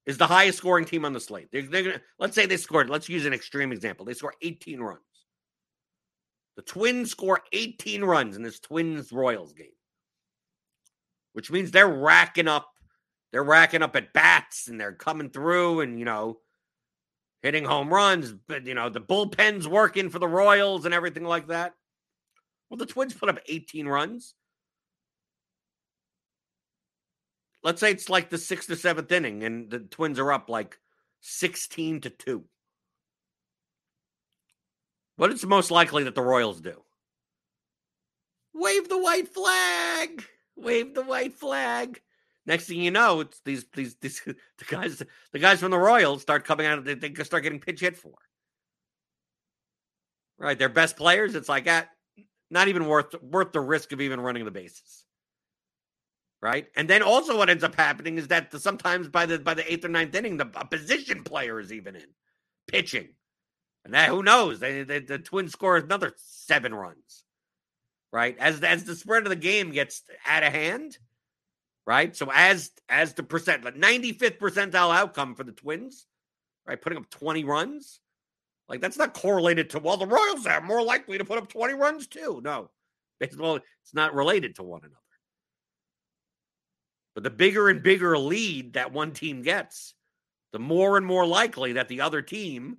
[0.04, 1.48] is the highest scoring team on the slate.
[1.50, 4.04] They're, they're gonna, let's say they scored, let's use an extreme example.
[4.04, 5.00] They score 18 runs.
[6.56, 9.72] The Twins score 18 runs in this Twins Royals game,
[11.32, 12.68] which means they're racking up,
[13.32, 16.40] they're racking up at bats and they're coming through and, you know,
[17.40, 18.34] hitting home runs.
[18.34, 21.72] But, you know, the bullpen's working for the Royals and everything like that.
[22.68, 24.34] Well, the Twins put up 18 runs.
[27.62, 30.78] Let's say it's like the sixth or seventh inning, and the Twins are up like
[31.20, 32.44] 16 to 2.
[35.16, 36.82] What is most likely that the Royals do?
[38.54, 40.24] Wave the white flag.
[40.56, 42.00] Wave the white flag.
[42.46, 45.02] Next thing you know, it's these these these the guys
[45.32, 46.84] the guys from the Royals start coming out.
[46.84, 48.14] They, they start getting pitch hit for.
[50.38, 51.34] Right, their best players.
[51.34, 51.88] It's like at
[52.50, 55.04] not even worth worth the risk of even running the bases.
[56.42, 59.54] Right, and then also what ends up happening is that the, sometimes by the by
[59.54, 62.06] the eighth or ninth inning, the position player is even in
[62.68, 63.08] pitching,
[63.84, 64.60] and that who knows?
[64.60, 67.24] They, they, the Twins score another seven runs.
[68.12, 70.98] Right, as as the spread of the game gets out of hand.
[71.86, 76.06] Right, so as as the percent, like ninety fifth percentile outcome for the Twins,
[76.66, 78.00] right, putting up twenty runs
[78.68, 81.74] like that's not correlated to well, the Royals are more likely to put up 20
[81.74, 82.40] runs too.
[82.42, 82.70] No.
[83.18, 84.96] Baseball, it's not related to one another.
[87.14, 89.94] But the bigger and bigger lead that one team gets,
[90.52, 92.78] the more and more likely that the other team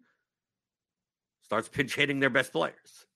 [1.43, 3.07] starts pinch hitting their best players.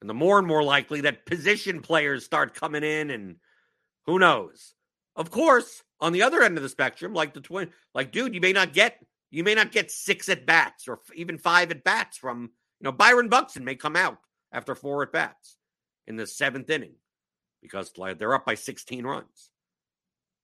[0.00, 3.36] And the more and more likely that position players start coming in and
[4.04, 4.74] who knows.
[5.16, 8.40] Of course, on the other end of the spectrum, like the twin, like dude, you
[8.40, 8.98] may not get
[9.30, 12.92] you may not get six at bats or even five at bats from you know
[12.92, 14.18] Byron Buxton may come out
[14.52, 15.56] after four at bats
[16.06, 16.94] in the seventh inning
[17.62, 19.50] because they're up by 16 runs.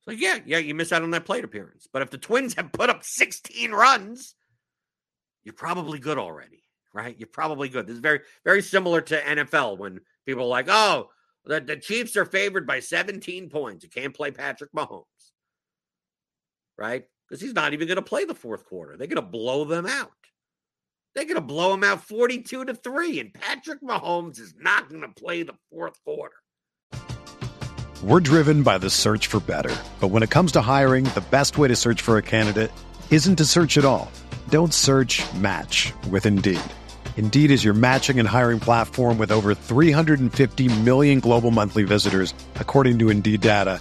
[0.03, 1.87] So yeah, yeah, you miss out on that plate appearance.
[1.93, 4.35] But if the Twins have put up 16 runs,
[5.45, 7.15] you're probably good already, right?
[7.17, 7.87] You're probably good.
[7.87, 11.11] This is very, very similar to NFL when people are like, oh,
[11.45, 13.85] the, the Chiefs are favored by 17 points.
[13.85, 15.05] You can't play Patrick Mahomes
[16.79, 17.05] right?
[17.29, 18.97] Because he's not even going to play the fourth quarter.
[18.97, 20.11] They're going to blow them out.
[21.15, 23.21] They're going to blow them out 42 to 3.
[23.21, 26.35] And Patrick Mahomes is not going to play the fourth quarter.
[28.03, 29.75] We're driven by the search for better.
[30.01, 32.73] But when it comes to hiring, the best way to search for a candidate
[33.11, 34.11] isn't to search at all.
[34.49, 36.61] Don't search match with Indeed.
[37.17, 42.99] Indeed is your matching and hiring platform with over 350 million global monthly visitors, according
[42.99, 43.81] to Indeed data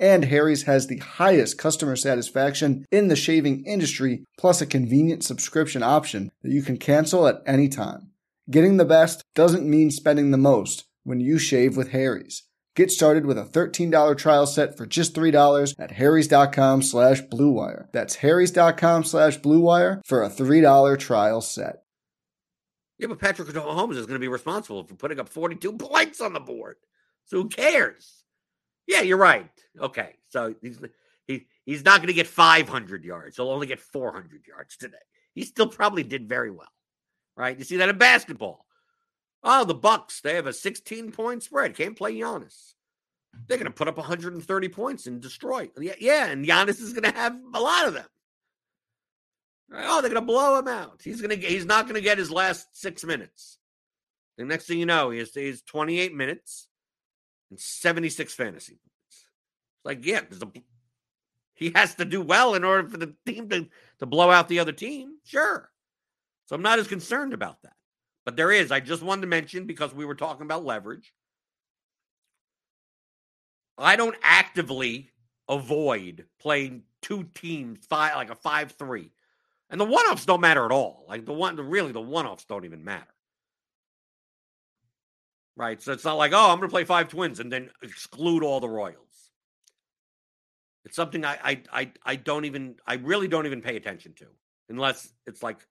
[0.00, 5.82] and Harry's has the highest customer satisfaction in the shaving industry, plus a convenient subscription
[5.82, 8.10] option that you can cancel at any time.
[8.50, 12.42] Getting the best doesn't mean spending the most when you shave with Harry's.
[12.74, 17.86] Get started with a $13 trial set for just $3 at harrys.com slash bluewire.
[17.92, 21.82] That's harrys.com slash bluewire for a $3 trial set.
[22.98, 26.32] Yeah, but Patrick Mahomes is going to be responsible for putting up 42 points on
[26.32, 26.76] the board.
[27.26, 28.24] So who cares?
[28.86, 29.50] Yeah, you're right.
[29.78, 30.16] Okay.
[30.28, 30.78] So he's
[31.26, 33.36] he, he's not going to get 500 yards.
[33.36, 34.96] He'll only get 400 yards today.
[35.34, 36.72] He still probably did very well.
[37.36, 37.56] Right?
[37.58, 38.66] You see that in basketball.
[39.42, 41.76] Oh, the Bucks, they have a 16 point spread.
[41.76, 42.74] Can't play Giannis.
[43.46, 45.70] They're going to put up 130 points and destroy.
[45.78, 48.06] Yeah, yeah, and Giannis is going to have a lot of them.
[49.72, 51.00] Oh, they're going to blow him out.
[51.02, 53.58] He's going to he's not going to get his last 6 minutes.
[54.36, 56.66] The next thing you know, he has, he has 28 minutes
[57.50, 58.89] and 76 fantasy points.
[59.80, 60.60] It's like, yeah, a
[61.54, 63.68] he has to do well in order for the team to,
[63.98, 65.16] to blow out the other team.
[65.24, 65.70] Sure.
[66.46, 67.74] So I'm not as concerned about that.
[68.24, 71.12] But there is, I just wanted to mention because we were talking about leverage.
[73.76, 75.10] I don't actively
[75.48, 79.10] avoid playing two teams, five like a five three,
[79.70, 81.04] and the one offs don't matter at all.
[81.08, 83.14] Like the one, really, the one offs don't even matter,
[85.56, 85.80] right?
[85.80, 88.60] So it's not like oh, I'm going to play five twins and then exclude all
[88.60, 89.09] the Royals.
[90.84, 94.26] It's something I, I I I don't even I really don't even pay attention to
[94.68, 95.66] unless it's like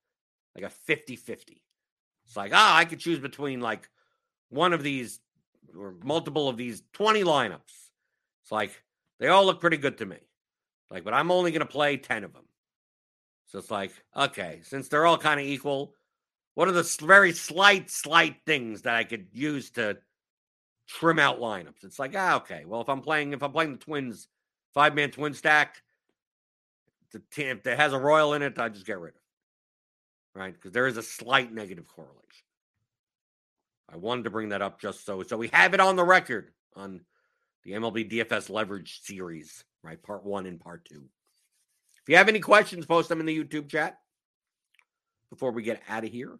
[0.55, 1.61] like a 50-50.
[2.25, 3.89] It's like, ah, I could choose between like
[4.49, 5.19] one of these
[5.77, 7.89] or multiple of these 20 lineups
[8.49, 8.81] it's like
[9.19, 10.17] they all look pretty good to me.
[10.89, 12.45] Like, but I'm only going to play 10 of them.
[13.45, 15.93] So it's like, okay, since they're all kind of equal,
[16.55, 19.99] what are the very slight, slight things that I could use to
[20.87, 21.83] trim out lineups?
[21.83, 24.27] It's like, ah, okay, well, if I'm playing, if I'm playing the Twins,
[24.73, 25.81] five man twin stack,
[27.11, 30.39] the team that has a Royal in it, I just get rid of it.
[30.39, 30.53] Right?
[30.53, 32.15] Because there is a slight negative correlation.
[33.91, 36.51] I wanted to bring that up just so so we have it on the record
[36.75, 37.01] on
[37.63, 40.01] the MLB DFS leverage series, right?
[40.01, 41.03] Part one and part two.
[42.01, 43.99] If you have any questions, post them in the YouTube chat
[45.29, 46.39] before we get out of here.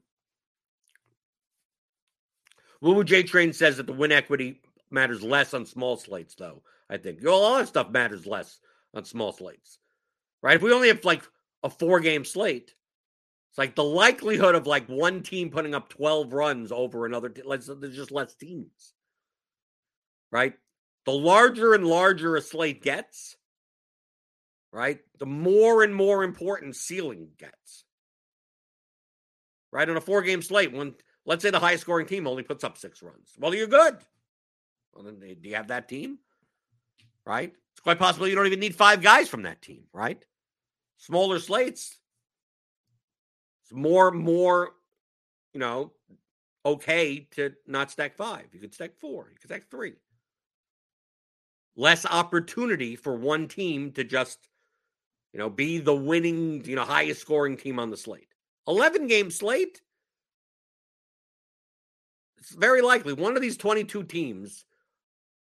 [2.82, 6.62] Woo J Train says that the win equity matters less on small slates, though.
[6.90, 8.60] I think all of stuff matters less
[8.94, 9.78] on small slates,
[10.42, 10.56] right?
[10.56, 11.24] If we only have like
[11.64, 12.74] a four game slate,
[13.50, 17.96] it's like the likelihood of like one team putting up 12 runs over another, there's
[17.96, 18.94] just less teams,
[20.32, 20.54] right?
[21.10, 23.36] the larger and larger a slate gets,
[24.72, 27.84] right, the more and more important ceiling gets.
[29.72, 30.94] Right on a four game slate, when
[31.26, 33.98] let's say the highest scoring team only puts up six runs, well, you're good.
[34.94, 36.20] Well, then do you have that team?
[37.30, 37.54] Right?
[37.74, 40.26] It's quite possible you don't even need five guys from that team, right?
[40.98, 42.00] Smaller slates,
[43.64, 44.72] it's more, more,
[45.54, 45.92] you know,
[46.66, 48.46] okay to not stack five.
[48.52, 49.94] You could stack four, you could stack three
[51.80, 54.38] less opportunity for one team to just,
[55.32, 58.28] you know, be the winning, you know, highest scoring team on the slate.
[58.68, 59.82] 11 game slate.
[62.38, 64.66] It's very likely one of these 22 teams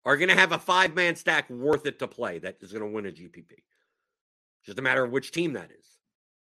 [0.04, 2.84] are going to have a five man stack worth it to play that is going
[2.84, 3.62] to win a GPP.
[4.64, 5.86] Just a matter of which team that is.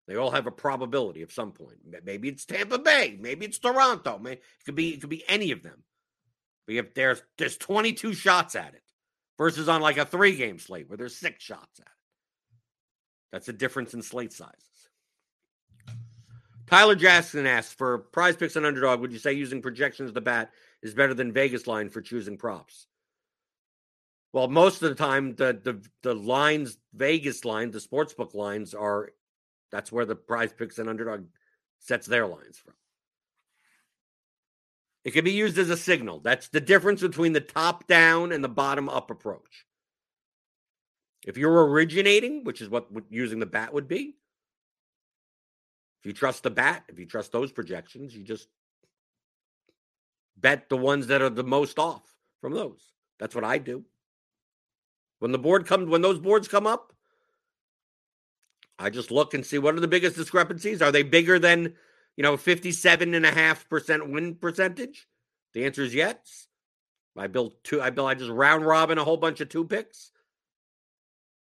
[0.08, 1.78] They all have a probability of some point.
[2.04, 3.18] Maybe it's Tampa Bay.
[3.20, 4.20] Maybe it's Toronto.
[4.20, 5.84] Maybe it could be it could be any of them.
[6.68, 8.84] But if there's there's 22 shots at it
[9.38, 11.92] versus on like a three game slate where there's six shots at it.
[13.32, 14.60] That's a difference in slate sizes.
[16.68, 19.00] Tyler Jackson asks for PrizePicks on underdog.
[19.00, 20.52] Would you say using projections of the bat
[20.82, 22.88] is better than Vegas line for choosing props?
[24.34, 29.12] Well, most of the time, the the the lines, Vegas lines, the sportsbook lines are
[29.72, 31.26] that's where the PrizePicks and underdog
[31.80, 32.74] sets their lines from.
[35.04, 36.20] It can be used as a signal.
[36.20, 39.66] That's the difference between the top down and the bottom up approach.
[41.26, 44.16] If you're originating, which is what using the bat would be,
[46.02, 48.48] if you trust the bat, if you trust those projections, you just
[50.38, 52.04] bet the ones that are the most off
[52.42, 52.82] from those.
[53.20, 53.86] That's what I do.
[55.24, 56.92] When the board comes, when those boards come up,
[58.78, 60.82] I just look and see what are the biggest discrepancies.
[60.82, 61.76] Are they bigger than
[62.18, 65.08] you know, 57.5% win percentage?
[65.54, 66.48] The answer is yes.
[67.16, 70.12] I built two, I built, I just round robin a whole bunch of two picks.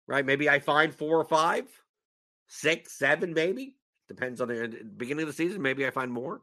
[0.06, 0.24] Right?
[0.24, 1.66] Maybe I find four or five,
[2.46, 3.76] six, seven, maybe.
[4.08, 5.60] Depends on the uh, beginning of the season.
[5.60, 6.40] Maybe I find more.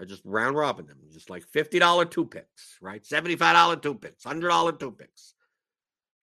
[0.00, 3.02] I just round robin them, just like $50 two picks, right?
[3.02, 5.34] $75 two picks, $100 two picks.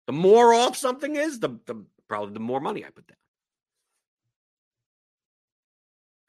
[0.08, 3.18] The more off something is, the, the probably the more money I put down.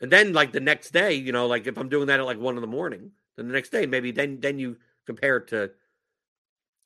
[0.01, 2.39] And then like the next day, you know, like if I'm doing that at like
[2.39, 5.71] one in the morning, then the next day, maybe then then you compare it to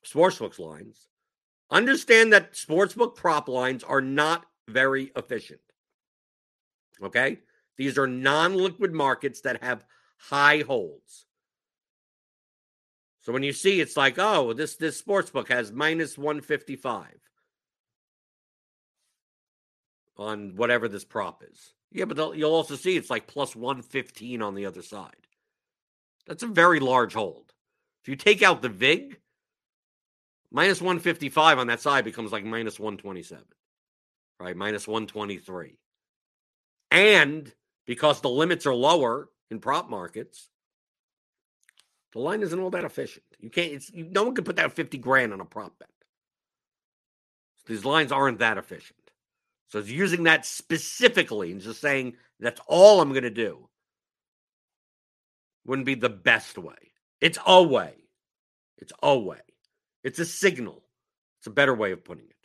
[0.05, 1.07] sportsbook's lines.
[1.69, 5.59] Understand that sportsbook prop lines are not very efficient.
[7.03, 7.39] Okay?
[7.77, 9.85] These are non-liquid markets that have
[10.17, 11.26] high holds.
[13.27, 17.07] So when you see it's like, oh, this this sports book has minus 155
[20.15, 21.73] on whatever this prop is.
[21.91, 25.27] Yeah, but you'll also see it's like plus 115 on the other side.
[26.25, 27.51] That's a very large hold.
[28.01, 29.19] If you take out the VIG,
[30.49, 33.43] minus 155 on that side becomes like minus 127,
[34.39, 34.55] right?
[34.55, 35.77] Minus 123.
[36.91, 37.53] And
[37.85, 40.49] because the limits are lower in prop markets,
[42.13, 43.25] the line isn't all that efficient.
[43.39, 45.89] You can't, it's, you, no one can put down 50 grand on a prop bet.
[47.65, 48.97] These lines aren't that efficient.
[49.67, 53.67] So it's using that specifically and just saying that's all I'm going to do
[55.65, 56.75] wouldn't be the best way.
[57.19, 57.93] It's a way.
[58.77, 59.41] It's a way.
[60.03, 60.83] It's a signal.
[61.39, 62.36] It's a better way of putting it.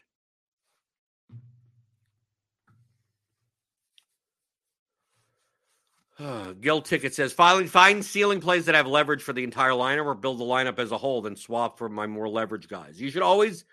[6.61, 10.15] Gil Ticket says, filing, fine ceiling plays that have leverage for the entire lineup or
[10.15, 13.01] build the lineup as a whole, then swap for my more leverage guys.
[13.01, 13.65] You should always,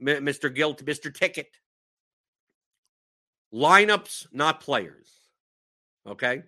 [0.00, 0.52] Mr.
[0.54, 1.14] Gil, Mr.
[1.14, 1.56] Ticket,
[3.52, 5.10] lineups, not players.
[6.06, 6.42] Okay?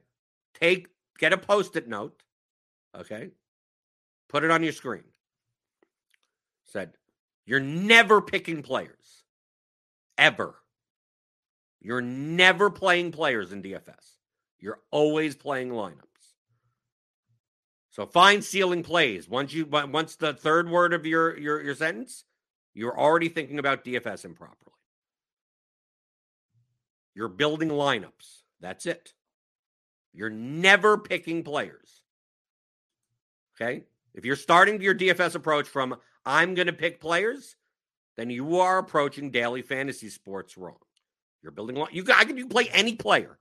[0.60, 0.88] Take,
[1.18, 2.22] get a post it note.
[2.96, 3.30] Okay?
[4.28, 5.04] Put it on your screen.
[6.64, 6.94] Said,
[7.46, 9.24] you're never picking players.
[10.16, 10.54] Ever.
[11.80, 14.14] You're never playing players in DFS.
[14.64, 15.98] You're always playing lineups.
[17.90, 19.28] So find ceiling plays.
[19.28, 22.24] Once you once the third word of your your your sentence,
[22.72, 24.72] you're already thinking about DFS improperly.
[27.14, 28.40] You're building lineups.
[28.58, 29.12] That's it.
[30.14, 32.00] You're never picking players.
[33.60, 33.84] Okay?
[34.14, 37.56] If you're starting your DFS approach from I'm going to pick players,
[38.16, 40.78] then you are approaching daily fantasy sports wrong.
[41.42, 43.38] You're building you I can you play any player.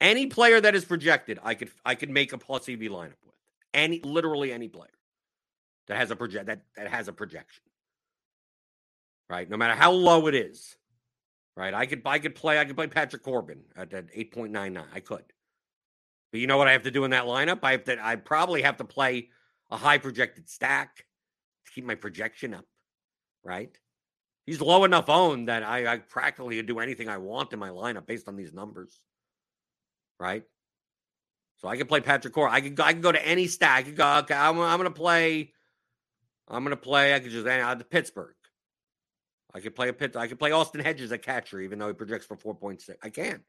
[0.00, 3.34] Any player that is projected, I could I could make a plus EV lineup with.
[3.74, 4.90] Any literally any player
[5.88, 7.64] that has a project that, that has a projection.
[9.28, 9.48] Right?
[9.48, 10.76] No matter how low it is.
[11.56, 11.74] Right?
[11.74, 14.84] I could I could play I could play Patrick Corbin at, at 8.99.
[14.94, 15.24] I could.
[16.30, 17.60] But you know what I have to do in that lineup?
[17.62, 19.30] I have to I probably have to play
[19.70, 21.04] a high projected stack
[21.66, 22.66] to keep my projection up.
[23.42, 23.76] Right?
[24.46, 27.70] He's low enough owned that I, I practically can do anything I want in my
[27.70, 29.00] lineup based on these numbers
[30.18, 30.44] right?
[31.56, 32.48] So I can play Patrick Core.
[32.48, 33.78] I can go, I can go to any stack.
[33.78, 35.52] I can go, okay, I'm, I'm to play.
[36.46, 37.14] I'm to play.
[37.14, 38.34] I could just add the Pittsburgh.
[39.54, 40.14] I could play a pit.
[40.14, 42.90] I could play Austin Hedges at catcher, even though he projects for 4.6.
[43.02, 43.40] I can.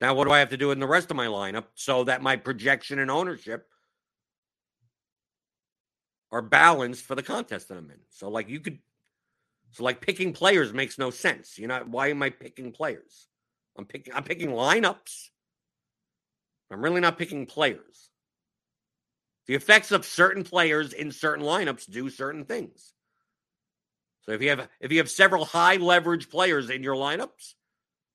[0.00, 2.22] Now, what do I have to do in the rest of my lineup so that
[2.22, 3.68] my projection and ownership
[6.30, 7.98] are balanced for the contest that I'm in?
[8.10, 8.78] So, like, you could,
[9.72, 11.58] so like picking players makes no sense.
[11.58, 13.28] You know, why am I picking players?
[13.78, 15.28] I'm picking I'm picking lineups.
[16.70, 18.10] I'm really not picking players.
[19.46, 22.92] The effects of certain players in certain lineups do certain things.
[24.22, 27.54] So if you have if you have several high leverage players in your lineups,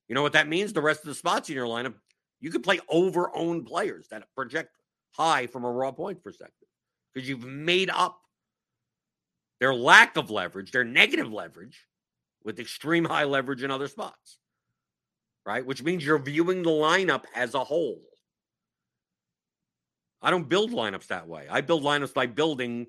[0.08, 0.74] you know what that means?
[0.74, 1.96] The rest of the spots in your lineup,
[2.42, 4.70] you could play over owned players that project
[5.12, 6.68] high from a raw point perspective
[7.14, 8.20] because you've made up
[9.60, 11.88] their lack of leverage, their negative leverage
[12.44, 14.40] with extreme high leverage in other spots
[15.46, 15.66] right?
[15.66, 18.02] Which means you're viewing the lineup as a whole.
[20.22, 21.48] I don't build lineups that way.
[21.50, 22.88] I build lineups by building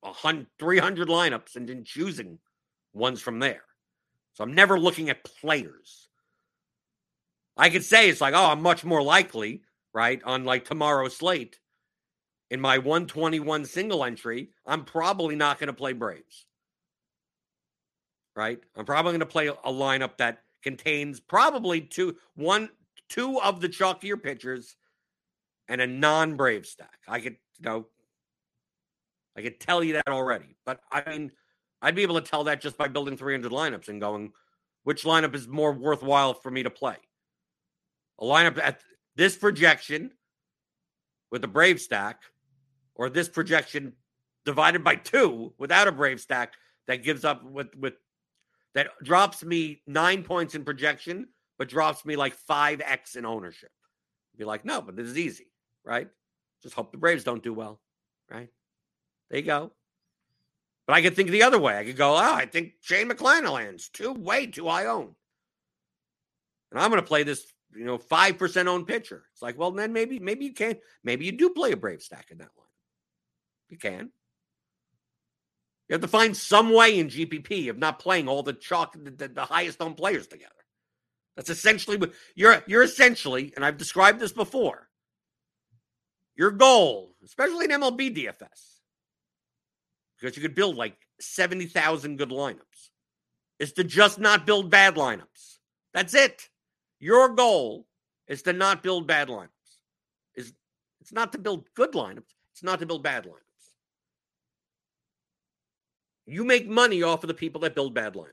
[0.00, 2.38] 100, 300 lineups and then choosing
[2.92, 3.62] ones from there.
[4.34, 6.08] So I'm never looking at players.
[7.56, 9.62] I could say it's like, oh, I'm much more likely,
[9.94, 10.20] right?
[10.24, 11.58] On like tomorrow's slate,
[12.50, 16.46] in my 121 single entry, I'm probably not going to play Braves.
[18.34, 18.60] Right?
[18.76, 22.68] I'm probably going to play a lineup that contains probably two one
[23.08, 24.74] two of the chalkier pitchers
[25.68, 26.98] and a non-brave stack.
[27.06, 27.86] I could you know
[29.36, 30.56] I could tell you that already.
[30.66, 31.30] But I mean
[31.80, 34.32] I'd be able to tell that just by building 300 lineups and going
[34.82, 36.96] which lineup is more worthwhile for me to play.
[38.18, 38.80] A lineup at
[39.14, 40.10] this projection
[41.30, 42.22] with a brave stack
[42.96, 43.92] or this projection
[44.44, 46.54] divided by 2 without a brave stack
[46.88, 47.94] that gives up with with
[48.76, 53.70] that drops me nine points in projection, but drops me like 5x in ownership.
[54.36, 55.46] Be like, no, but this is easy,
[55.82, 56.08] right?
[56.62, 57.80] Just hope the Braves don't do well,
[58.30, 58.50] right?
[59.30, 59.72] There you go.
[60.86, 61.78] But I could think the other way.
[61.78, 65.14] I could go, oh, I think Shane McClanahan's too way too high owned.
[66.70, 69.24] And I'm going to play this, you know, 5% owned pitcher.
[69.32, 70.78] It's like, well, then maybe, maybe you can't.
[71.02, 72.68] maybe you do play a Brave stack in that line.
[73.70, 74.10] You can.
[75.88, 79.28] You have to find some way in GPP of not playing all the chalk, the,
[79.28, 80.52] the highest owned players together.
[81.36, 82.62] That's essentially what you're.
[82.66, 84.88] You're essentially, and I've described this before.
[86.34, 88.78] Your goal especially in MLB DFS,
[90.18, 92.90] because you could build like 70,000 good lineups,
[93.58, 95.58] is to just not build bad lineups.
[95.92, 96.48] That's it.
[97.00, 97.86] Your goal
[98.28, 99.48] is to not build bad lineups.
[100.34, 100.52] Is
[101.00, 103.45] it's not to build good lineups, it's not to build bad lineups.
[106.26, 108.32] You make money off of the people that build bad lineups.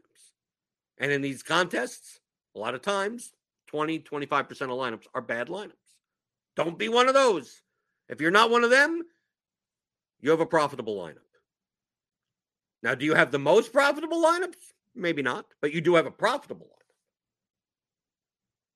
[0.97, 2.19] And in these contests,
[2.55, 3.33] a lot of times,
[3.67, 5.71] 20, 25% of lineups are bad lineups.
[6.55, 7.61] Don't be one of those.
[8.09, 9.03] If you're not one of them,
[10.19, 11.17] you have a profitable lineup.
[12.81, 14.55] Now, do you have the most profitable lineups?
[14.95, 16.73] Maybe not, but you do have a profitable lineup.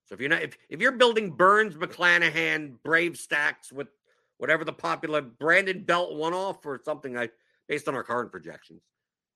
[0.06, 3.90] So if you're not if, if you're building Burnes, McClanahan, Brave stacks with
[4.38, 7.30] whatever the popular Brandon Belt one off or something I
[7.68, 8.82] based on our current projections,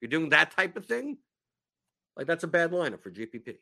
[0.01, 1.17] you're doing that type of thing,
[2.17, 3.57] like that's a bad lineup for GPP.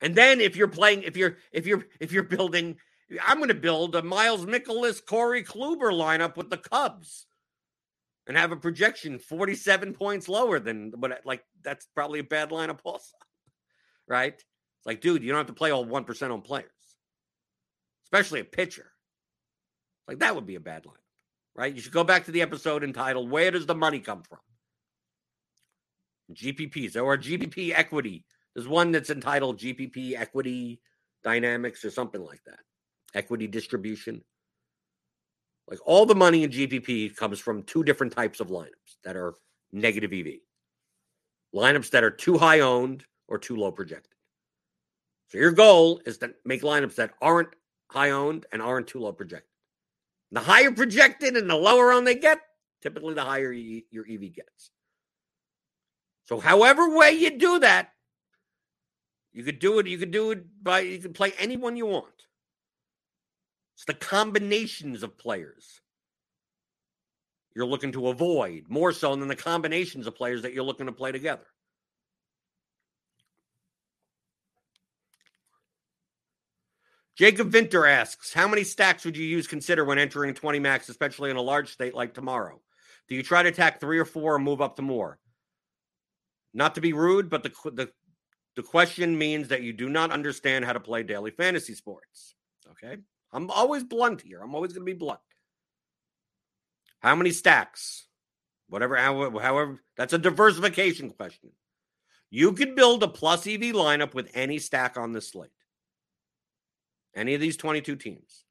[0.00, 2.76] And then if you're playing, if you're if you're if you're building,
[3.24, 7.26] I'm going to build a Miles Mikolas, Corey Kluber lineup with the Cubs,
[8.26, 12.80] and have a projection 47 points lower than but like that's probably a bad lineup
[12.84, 13.16] also,
[14.08, 14.34] right?
[14.34, 16.70] It's like, dude, you don't have to play all one percent on players,
[18.04, 18.90] especially a pitcher.
[20.08, 20.98] Like that would be a bad lineup,
[21.54, 21.74] right?
[21.74, 24.40] You should go back to the episode entitled "Where Does the Money Come From."
[26.34, 28.24] GPPs or GPP equity.
[28.54, 30.80] There's one that's entitled GPP equity
[31.22, 32.60] dynamics or something like that.
[33.14, 34.22] Equity distribution.
[35.68, 39.34] Like all the money in GPP comes from two different types of lineups that are
[39.72, 40.38] negative EV.
[41.54, 44.12] Lineups that are too high owned or too low projected.
[45.28, 47.48] So your goal is to make lineups that aren't
[47.90, 49.50] high owned and aren't too low projected.
[50.32, 52.40] The higher projected and the lower owned they get,
[52.82, 54.70] typically the higher your EV gets.
[56.26, 57.92] So, however way you do that,
[59.32, 59.86] you could do it.
[59.86, 62.26] You could do it by you can play anyone you want.
[63.74, 65.80] It's the combinations of players
[67.54, 70.92] you're looking to avoid more so than the combinations of players that you're looking to
[70.92, 71.46] play together.
[77.16, 81.30] Jacob Vinter asks, how many stacks would you use consider when entering 20 max, especially
[81.30, 82.60] in a large state like tomorrow?
[83.08, 85.18] Do you try to attack three or four or move up to more?
[86.56, 87.90] Not to be rude, but the the
[88.56, 92.34] the question means that you do not understand how to play daily fantasy sports.
[92.70, 92.96] Okay?
[93.30, 94.40] I'm always blunt here.
[94.42, 95.20] I'm always going to be blunt.
[97.00, 98.06] How many stacks?
[98.70, 101.50] Whatever, however, that's a diversification question.
[102.30, 105.50] You could build a plus EV lineup with any stack on the slate.
[107.14, 108.44] Any of these 22 teams.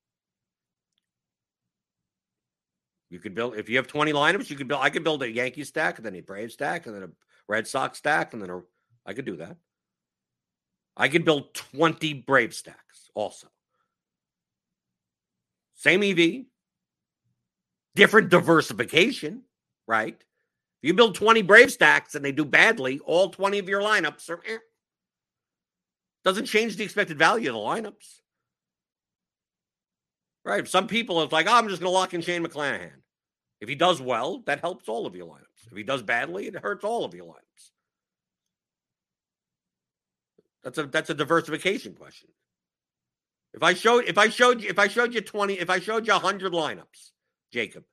[3.10, 5.32] You could build if you have 20 lineups, you could build I could build a
[5.32, 7.10] Yankee stack and then a Brave stack and then a
[7.48, 8.62] Red Sox stack, and then a,
[9.06, 9.58] I could do that.
[10.98, 13.48] I could build 20 Brave stacks also.
[15.76, 16.46] Same EV,
[17.96, 19.44] different diversification,
[19.88, 20.16] right?
[20.16, 24.30] If you build 20 Brave stacks and they do badly, all 20 of your lineups
[24.30, 24.58] are eh.
[26.24, 28.20] doesn't change the expected value of the lineups.
[30.44, 30.68] Right.
[30.68, 32.92] Some people it's like, oh, I'm just gonna lock in Shane McClanahan.
[33.66, 35.72] If he does well, that helps all of your lineups.
[35.72, 37.72] If he does badly, it hurts all of your lineups.
[40.64, 42.30] That's a that's a diversification question.
[43.56, 46.06] If I showed if I showed you if I showed you 20, if I showed
[46.06, 47.10] you 100 lineups,
[47.52, 47.86] Jacob.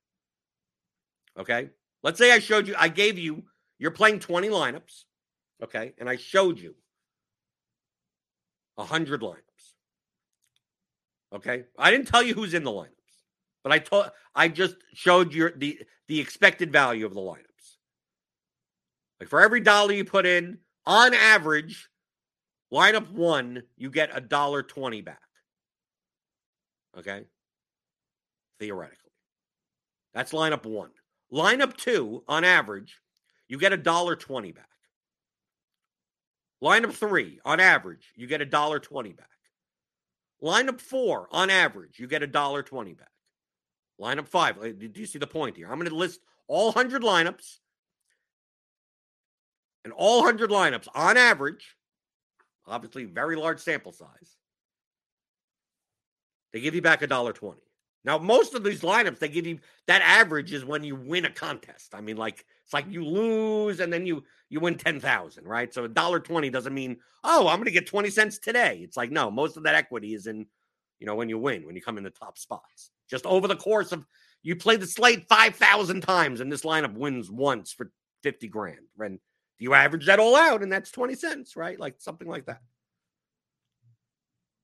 [1.38, 1.70] Okay?
[2.02, 3.44] Let's say I showed you I gave you
[3.78, 5.04] you're playing 20 lineups,
[5.62, 5.94] okay?
[5.96, 6.74] And I showed you
[8.74, 9.36] 100 lineups.
[11.32, 11.64] Okay?
[11.78, 13.01] I didn't tell you who's in the lineups,
[13.62, 17.76] but I told I just showed you the the expected value of the lineups.
[19.20, 21.88] Like for every dollar you put in, on average,
[22.72, 25.20] lineup one, you get a dollar twenty back.
[26.98, 27.24] Okay.
[28.58, 28.98] Theoretically.
[30.12, 30.90] That's lineup one.
[31.32, 33.00] Lineup two, on average,
[33.48, 34.66] you get a dollar twenty back.
[36.62, 39.28] Lineup three, on average, you get a dollar twenty back.
[40.42, 43.11] Lineup four, on average, you get a dollar twenty back.
[44.02, 45.68] Lineup five, do you see the point here?
[45.70, 47.58] I'm going to list all 100 lineups
[49.84, 51.76] and all 100 lineups on average,
[52.66, 54.36] obviously very large sample size,
[56.52, 57.60] they give you back a dollar 20.
[58.04, 61.30] Now, most of these lineups, they give you that average is when you win a
[61.30, 61.94] contest.
[61.94, 65.72] I mean, like it's like you lose and then you you win 10,000, right?
[65.72, 68.80] So a dollar 20 doesn't mean, oh, I'm going to get 20 cents today.
[68.82, 70.46] It's like, no, most of that equity is in,
[71.02, 72.92] you know, when you win, when you come in the top spots.
[73.10, 74.06] Just over the course of
[74.44, 77.90] you play the slate 5,000 times and this lineup wins once for
[78.22, 78.86] 50 grand.
[79.00, 79.18] And
[79.58, 81.78] you average that all out, and that's 20 cents, right?
[81.78, 82.60] Like something like that.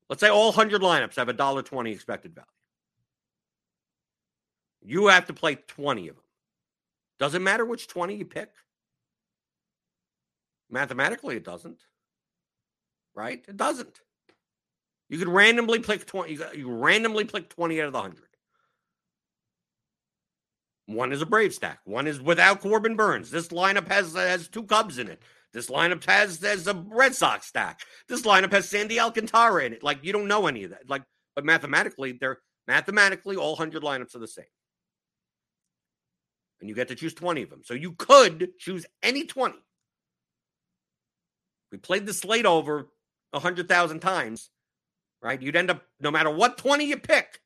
[0.09, 2.47] Let's say all 100 lineups have a dollar 20 expected value.
[4.81, 6.25] You have to play 20 of them.
[7.19, 8.51] Doesn't matter which 20 you pick.
[10.71, 11.81] Mathematically, it doesn't.
[13.13, 13.45] Right?
[13.49, 14.03] It doesn't.
[15.09, 16.33] You could randomly pick 20.
[16.33, 18.23] You, you randomly pick 20 out of the 100.
[20.87, 21.81] One is a Brave stack.
[21.85, 23.31] One is without Corbin Burnes.
[23.31, 25.23] This lineup has has two Cubs in it.
[25.53, 27.81] This lineup has has a Red Sox stack.
[28.09, 29.83] This lineup has Sandy Alcantara in it.
[29.83, 30.89] Like you don't know any of that.
[30.89, 31.03] Like,
[31.35, 34.47] but mathematically, they're mathematically all hundred lineups are the same,
[36.61, 37.63] and you get to choose twenty of them.
[37.65, 39.59] So you could choose any twenty.
[41.71, 42.89] We played the slate over
[43.35, 44.49] hundred thousand times,
[45.23, 45.41] right?
[45.41, 47.41] You'd end up no matter what twenty you pick.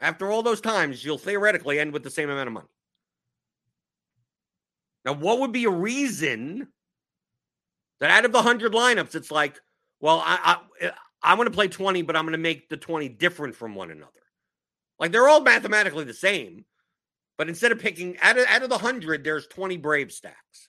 [0.00, 2.68] After all those times, you'll theoretically end with the same amount of money.
[5.04, 6.68] Now, what would be a reason
[8.00, 9.58] that out of the 100 lineups, it's like,
[10.00, 10.90] well, I, I,
[11.22, 13.90] I'm going to play 20, but I'm going to make the 20 different from one
[13.90, 14.12] another.
[14.98, 16.64] Like they're all mathematically the same,
[17.36, 20.68] but instead of picking out of, out of the 100, there's 20 Brave stacks.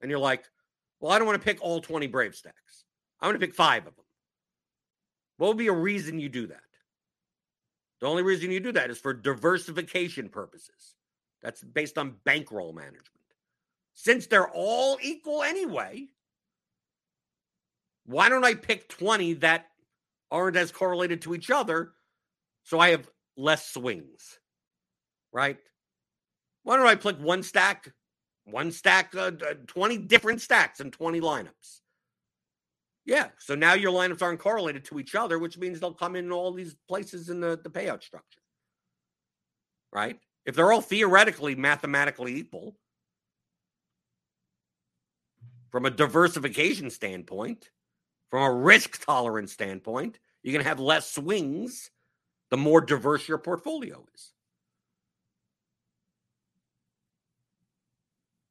[0.00, 0.44] And you're like,
[1.00, 2.84] well, I don't want to pick all 20 Brave stacks.
[3.20, 4.04] I'm going to pick five of them.
[5.40, 6.60] What would be a reason you do that?
[8.02, 10.96] The only reason you do that is for diversification purposes.
[11.40, 13.08] That's based on bankroll management.
[13.94, 16.08] Since they're all equal anyway,
[18.04, 19.68] why don't I pick 20 that
[20.30, 21.92] aren't as correlated to each other
[22.62, 24.40] so I have less swings?
[25.32, 25.56] Right?
[26.64, 27.90] Why don't I pick one stack,
[28.44, 29.30] one stack, uh,
[29.68, 31.79] 20 different stacks and 20 lineups?
[33.10, 33.30] Yeah.
[33.38, 36.52] So now your lineups aren't correlated to each other, which means they'll come in all
[36.52, 38.38] these places in the, the payout structure.
[39.92, 40.20] Right?
[40.46, 42.76] If they're all theoretically mathematically equal,
[45.72, 47.70] from a diversification standpoint,
[48.30, 51.90] from a risk tolerance standpoint, you're going to have less swings
[52.50, 54.30] the more diverse your portfolio is.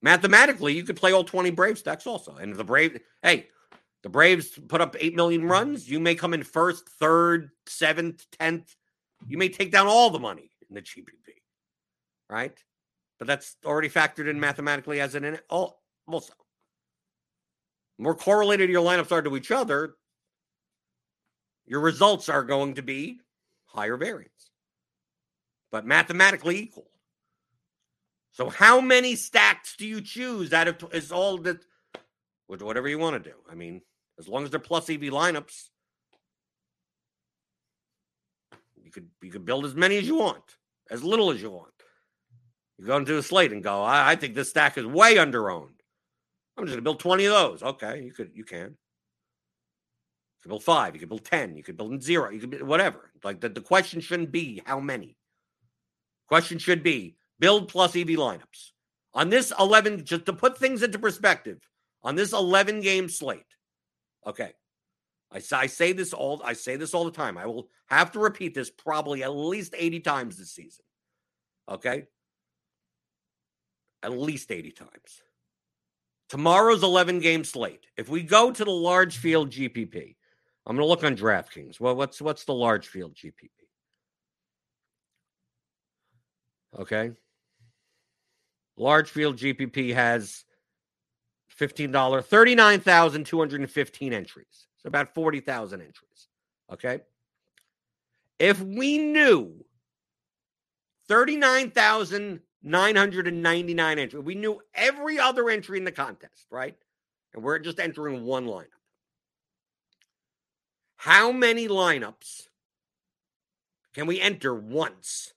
[0.02, 2.36] Mathematically, you could play all 20 Brave stacks also.
[2.36, 3.48] And the Brave, hey,
[4.04, 5.90] the Braves put up 8 million runs.
[5.90, 8.76] You may come in first, third, seventh, 10th.
[9.28, 11.34] You may take down all the money in the GPP,
[12.30, 12.58] right?
[13.18, 16.34] But that's already factored in mathematically as an all also.
[17.98, 19.96] More correlated your lineups are to each other,
[21.66, 23.20] your results are going to be
[23.66, 24.50] higher variance,
[25.70, 26.90] but mathematically equal.
[28.32, 31.60] So, how many stacks do you choose out of is all that,
[32.48, 33.36] whatever you want to do?
[33.52, 33.82] I mean,
[34.20, 35.70] as long as they're plus EV lineups,
[38.84, 40.44] you could you could build as many as you want,
[40.92, 41.72] as little as you want.
[42.78, 45.80] You go into a slate and go, I, I think this stack is way underowned.
[46.58, 47.64] I'm just gonna build 20 of those.
[47.64, 48.78] Okay, you could you can.
[50.38, 52.58] You could build five, you could build 10, you could build zero, you could be
[52.58, 53.12] whatever.
[53.24, 55.18] Like the, the question shouldn't be how many.
[56.28, 58.72] Question should be build plus EV lineups.
[59.14, 61.58] On this 11, just to put things into perspective,
[62.04, 63.44] on this 11 game slate,
[64.30, 64.52] Okay.
[65.32, 67.38] I, I say this all I say this all the time.
[67.38, 70.86] I will have to repeat this probably at least 80 times this season.
[71.68, 72.06] Okay?
[74.04, 75.22] At least 80 times.
[76.30, 77.88] Tomorrow's 11 game slate.
[77.98, 80.16] If we go to the large field GPP,
[80.66, 81.80] I'm going to look on DraftKings.
[81.80, 83.50] Well, what's what's the large field GPP?
[86.78, 87.12] Okay.
[88.78, 90.46] Large field GPP has
[91.60, 94.68] $15, 39,215 entries.
[94.78, 96.30] So about 40,000 entries.
[96.72, 97.02] Okay.
[98.40, 99.66] If we knew
[101.10, 106.78] 39,999 entries, we knew every other entry in the contest, right?
[107.34, 108.68] And we're just entering one lineup.
[110.96, 112.48] How many lineups
[113.94, 115.34] can we enter once,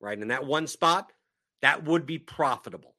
[0.00, 0.18] right?
[0.18, 1.12] In that one spot,
[1.60, 2.91] that would be profitable.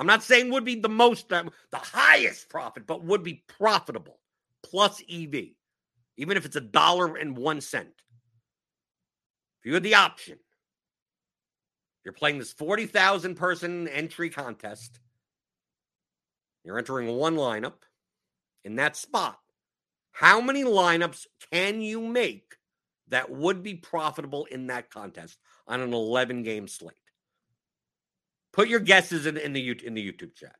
[0.00, 4.18] I'm not saying would be the most, uh, the highest profit, but would be profitable
[4.62, 5.50] plus EV,
[6.16, 7.92] even if it's a dollar and one cent.
[9.60, 10.38] If you had the option,
[12.02, 15.00] you're playing this 40,000 person entry contest.
[16.64, 17.82] You're entering one lineup
[18.64, 19.38] in that spot.
[20.12, 22.56] How many lineups can you make
[23.08, 26.94] that would be profitable in that contest on an 11 game slate?
[28.60, 30.54] Put your guesses in, in the in the YouTube chat.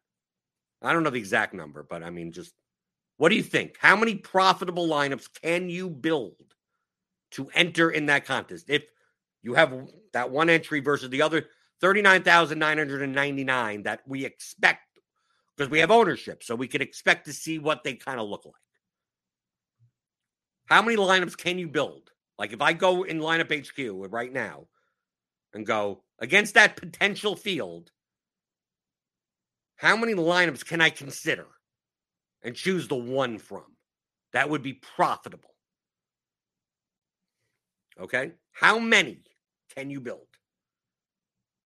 [0.80, 2.54] I don't know the exact number, but I mean, just
[3.18, 3.76] what do you think?
[3.78, 6.54] How many profitable lineups can you build
[7.32, 8.70] to enter in that contest?
[8.70, 8.84] If
[9.42, 9.74] you have
[10.14, 11.48] that one entry versus the other
[11.82, 14.98] 39,999 that we expect
[15.54, 18.46] because we have ownership, so we can expect to see what they kind of look
[18.46, 18.54] like.
[20.64, 22.08] How many lineups can you build?
[22.38, 24.68] Like if I go in LineupHQ right now
[25.52, 27.90] and go against that potential field,
[29.76, 31.46] how many lineups can I consider
[32.42, 33.64] and choose the one from?
[34.32, 35.54] That would be profitable.
[37.98, 38.32] Okay?
[38.52, 39.22] How many
[39.74, 40.26] can you build?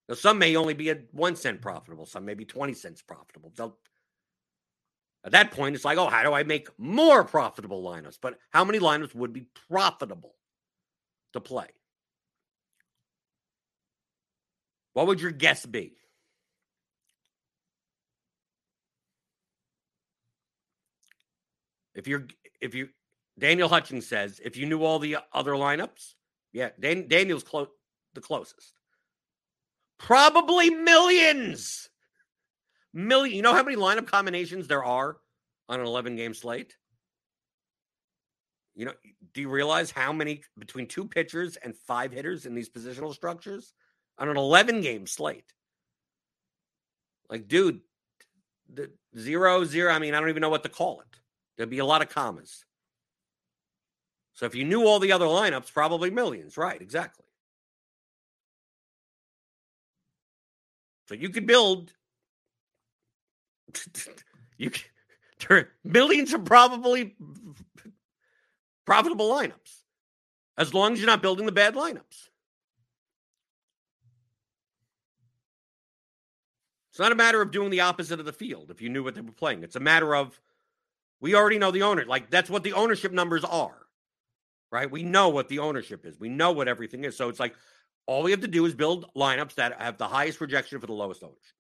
[0.09, 3.53] Now, some may only be at one cent profitable, some may be 20 cents profitable.
[3.57, 3.79] They'll,
[5.25, 8.19] at that point, it's like, oh, how do I make more profitable lineups?
[8.21, 10.35] But how many lineups would be profitable
[11.33, 11.69] to play?
[14.95, 15.97] What would your guess be?
[21.95, 22.27] If you're,
[22.61, 22.89] if you,
[23.39, 26.15] Daniel Hutchings says, if you knew all the other lineups,
[26.53, 27.69] yeah, Dan, Daniel's close,
[28.15, 28.73] the closest.
[29.99, 31.89] Probably millions.
[32.93, 33.37] Million.
[33.37, 35.17] You know how many lineup combinations there are
[35.69, 36.77] on an 11 game slate?
[38.77, 38.93] You know,
[39.33, 43.73] do you realize how many between two pitchers and five hitters in these positional structures
[44.19, 45.53] on an 11 game slate?
[47.29, 47.81] Like, dude,
[48.73, 49.93] the zero, zero.
[49.93, 51.19] I mean, I don't even know what to call it.
[51.57, 52.65] There'd be a lot of commas.
[54.35, 56.57] So if you knew all the other lineups, probably millions.
[56.57, 57.25] Right, exactly.
[61.07, 61.93] So you could build
[64.59, 64.85] you could,
[65.49, 67.17] there are millions of probably
[68.85, 69.83] profitable lineups
[70.57, 72.29] as long as you're not building the bad lineups.
[76.95, 79.17] It's not a matter of doing the opposite of the field if you knew what
[79.17, 79.65] they were playing.
[79.65, 80.41] It's a matter of
[81.21, 82.05] we already know the owner.
[82.05, 83.75] Like that's what the ownership numbers are.
[84.71, 84.89] Right?
[84.89, 86.21] We know what the ownership is.
[86.21, 87.17] We know what everything is.
[87.17, 87.57] So it's like
[88.07, 90.93] all we have to do is build lineups that have the highest projection for the
[90.93, 91.57] lowest ownership,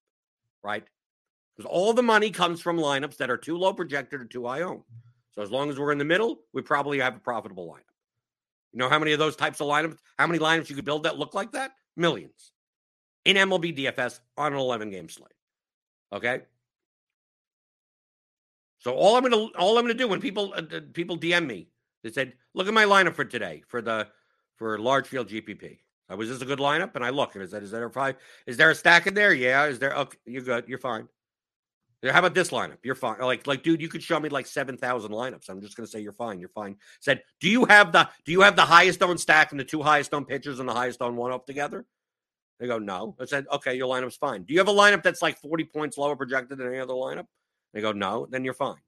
[0.63, 0.85] right?
[1.57, 4.63] Because all the money comes from lineups that are too low projected or too high
[4.63, 4.85] owned.
[5.35, 7.91] So as long as we're in the middle, we probably have a profitable lineup.
[8.73, 11.03] You know how many of those types of lineups, how many lineups you could build
[11.03, 11.73] that look like that?
[11.97, 12.53] Millions
[13.25, 15.33] in MLB DFS on an 11 game slate.
[16.13, 16.43] Okay.
[18.79, 20.63] So all I'm gonna all I'm gonna do when people uh,
[20.93, 21.69] people DM me,
[22.03, 24.09] they said, "Look at my lineup for today for the
[24.57, 25.79] for large field GPP."
[26.13, 26.95] Uh, was this a good lineup?
[26.95, 28.17] And I look, and is that is there a five?
[28.47, 29.33] Is there a stack in there?
[29.33, 29.65] Yeah.
[29.65, 29.95] Is there?
[29.95, 30.65] Okay, you're good.
[30.69, 31.09] You're fine.
[32.13, 32.77] How about this lineup?
[32.83, 33.19] You're fine.
[33.19, 35.49] Like, like, dude, you could show me like seven thousand lineups.
[35.49, 36.39] I'm just gonna say you're fine.
[36.39, 36.77] You're fine.
[37.01, 39.83] Said, do you have the do you have the highest owned stack and the two
[39.83, 41.87] highest owned pitchers and the highest owned one up together?
[42.59, 43.17] They go, no.
[43.21, 44.45] I said, okay, your lineup's fine.
[44.45, 47.27] Do you have a lineup that's like 40 points lower projected than any other lineup?
[47.73, 48.27] They go, no.
[48.31, 48.79] Then you're fine.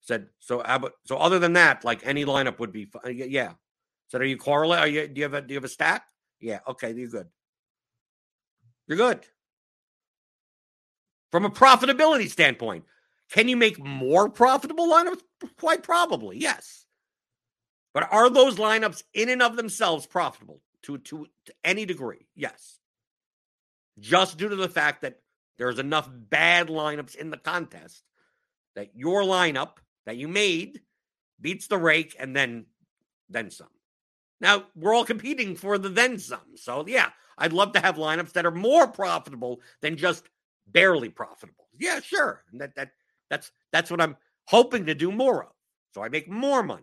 [0.00, 0.62] Said, so
[1.04, 3.02] so other than that, like any lineup would be, fine.
[3.06, 3.52] Uh, yeah.
[4.08, 4.80] Said, are you correlate?
[4.80, 6.04] Are you do you have a do you have a stack?
[6.40, 7.26] Yeah, okay, you're good.
[8.86, 9.20] You're good.
[11.30, 12.84] From a profitability standpoint,
[13.30, 15.20] can you make more profitable lineups?
[15.58, 16.84] Quite probably, yes.
[17.92, 22.26] But are those lineups in and of themselves profitable to, to, to any degree?
[22.36, 22.78] Yes.
[23.98, 25.20] Just due to the fact that
[25.58, 28.02] there's enough bad lineups in the contest
[28.74, 29.76] that your lineup
[30.06, 30.80] that you made
[31.40, 32.66] beats the rake and then
[33.28, 33.68] then some.
[34.40, 36.56] Now, we're all competing for the then some.
[36.56, 40.28] So, yeah, I'd love to have lineups that are more profitable than just
[40.66, 41.68] barely profitable.
[41.78, 42.42] Yeah, sure.
[42.50, 42.90] And that that
[43.30, 44.16] that's that's what I'm
[44.46, 45.50] hoping to do more of.
[45.94, 46.82] So I make more money.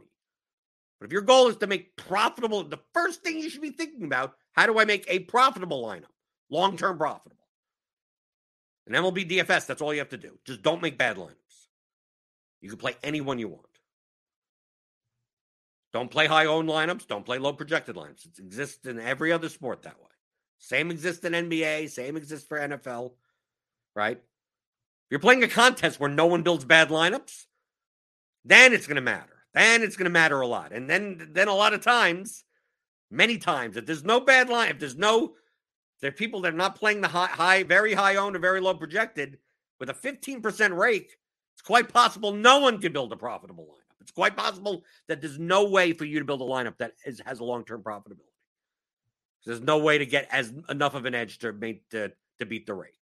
[1.00, 4.04] But if your goal is to make profitable, the first thing you should be thinking
[4.04, 6.06] about, how do I make a profitable lineup?
[6.52, 7.38] Long-term profitable.
[8.86, 10.38] And MLB DFS, that's all you have to do.
[10.46, 11.36] Just don't make bad lineups.
[12.62, 13.66] You can play anyone you want.
[15.94, 17.08] Don't play high owned lineups.
[17.08, 18.26] Don't play low projected lineups.
[18.26, 20.08] It exists in every other sport that way.
[20.58, 21.90] Same exists in NBA.
[21.90, 23.14] Same exists for NFL.
[23.96, 24.18] Right?
[24.18, 24.24] If
[25.10, 27.46] you're playing a contest where no one builds bad lineups,
[28.46, 29.44] then it's going to matter.
[29.54, 30.72] Then it's going to matter a lot.
[30.72, 32.46] And then, then a lot of times,
[33.10, 35.34] many times, if there's no bad line, if there's no,
[36.02, 38.60] there are people that are not playing the high, high, very high owned or very
[38.60, 39.38] low projected
[39.80, 41.18] with a 15% rake,
[41.54, 43.96] it's quite possible no one can build a profitable lineup.
[44.02, 47.22] It's quite possible that there's no way for you to build a lineup that is,
[47.26, 48.32] has a long term profitability.
[49.46, 52.66] There's no way to get as enough of an edge to make to, to beat
[52.66, 52.94] the rake.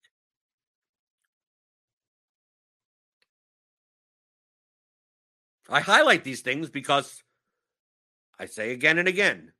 [5.70, 7.24] I highlight these things because
[8.40, 9.52] I say again and again,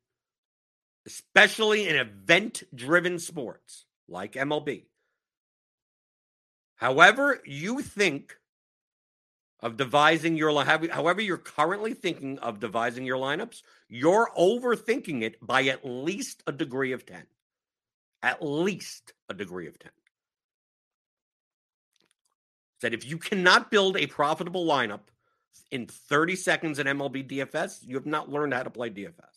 [1.10, 4.84] especially in event driven sports like MLB.
[6.76, 8.36] However, you think
[9.60, 15.64] of devising your however you're currently thinking of devising your lineups, you're overthinking it by
[15.64, 17.24] at least a degree of 10.
[18.22, 19.90] At least a degree of 10.
[22.82, 25.00] That if you cannot build a profitable lineup
[25.70, 29.29] in 30 seconds in MLB DFS, you have not learned how to play DFS.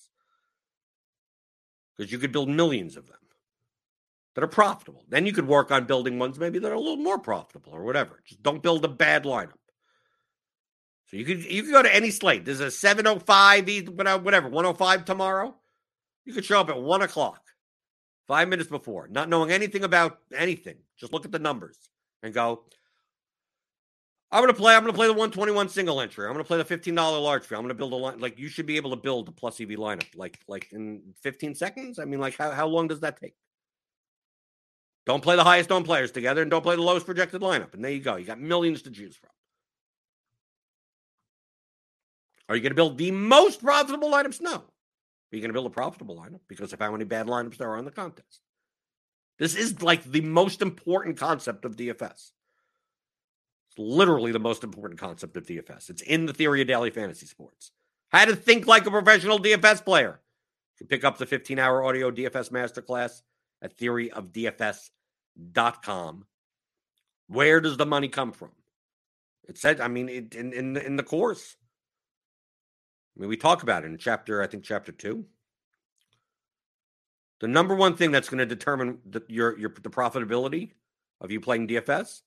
[1.98, 3.18] Because you could build millions of them.
[4.36, 5.04] that are profitable.
[5.10, 7.84] Then you could work on building ones maybe that are a little more profitable or
[7.84, 8.20] whatever.
[8.26, 9.54] Just don't build a bad lineup.
[11.08, 12.46] So you could you could go to any slate.
[12.46, 15.56] There's a 705, whatever, 105 tomorrow.
[16.26, 17.42] You could show up at one o'clock,
[18.28, 20.78] five minutes before, not knowing anything about anything.
[20.98, 21.78] Just look at the numbers
[22.24, 22.64] and go,
[24.34, 24.76] I'm gonna play.
[24.76, 26.26] I'm gonna play the 121 single entry.
[26.26, 27.56] I'm gonna play the $15 large fee.
[27.56, 28.20] I'm gonna build a line.
[28.20, 31.54] Like you should be able to build a plus EV lineup like like in 15
[31.54, 32.00] seconds.
[32.00, 33.36] I mean, like how, how long does that take?
[35.06, 37.74] Don't play the highest owned players together and don't play the lowest projected lineup.
[37.74, 38.16] And there you go.
[38.16, 39.30] You got millions to choose from.
[42.48, 44.42] Are you going to build the most profitable lineups?
[44.42, 44.56] No.
[44.56, 44.62] Are
[45.32, 47.80] you going to build a profitable lineup because of how many bad lineups there are
[47.80, 48.40] in the contest?
[49.40, 52.32] This is like the most important concept of DFS.
[53.74, 55.90] It's literally the most important concept of DFS.
[55.90, 57.72] It's in the theory of daily fantasy sports.
[58.10, 60.20] How to think like a professional DFS player.
[60.74, 63.24] You can pick up the 15 hour audio DFS masterclass
[63.64, 66.26] at theoryofdfs.com.
[67.28, 68.52] Where does the money come from?
[69.48, 71.58] It said, I mean, it, in, in, in the course.
[73.18, 75.26] I mean, we talk about it in chapter, I think, chapter two.
[77.40, 80.74] The number one thing that's going to determine the, your, your, the profitability
[81.20, 82.22] of you playing DFS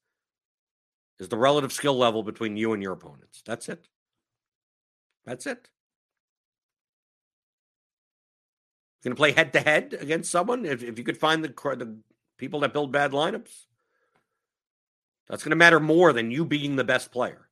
[1.19, 3.43] is the relative skill level between you and your opponents.
[3.45, 3.89] That's it.
[5.25, 5.69] That's it.
[9.03, 11.49] You're going to play head to head against someone if, if you could find the,
[11.49, 11.97] the
[12.39, 13.67] people that build bad lineups.
[15.29, 17.49] That's going to matter more than you being the best player.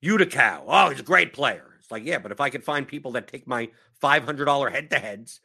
[0.00, 1.74] Utica, oh, he's a great player.
[1.78, 3.70] It's like, yeah, but if I could find people that take my
[4.02, 5.40] $500 head to heads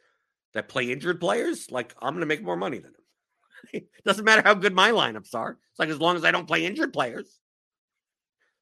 [0.52, 3.03] that play injured players, like I'm going to make more money than them.
[3.72, 5.58] It doesn't matter how good my lineups are.
[5.70, 7.40] It's like as long as I don't play injured players,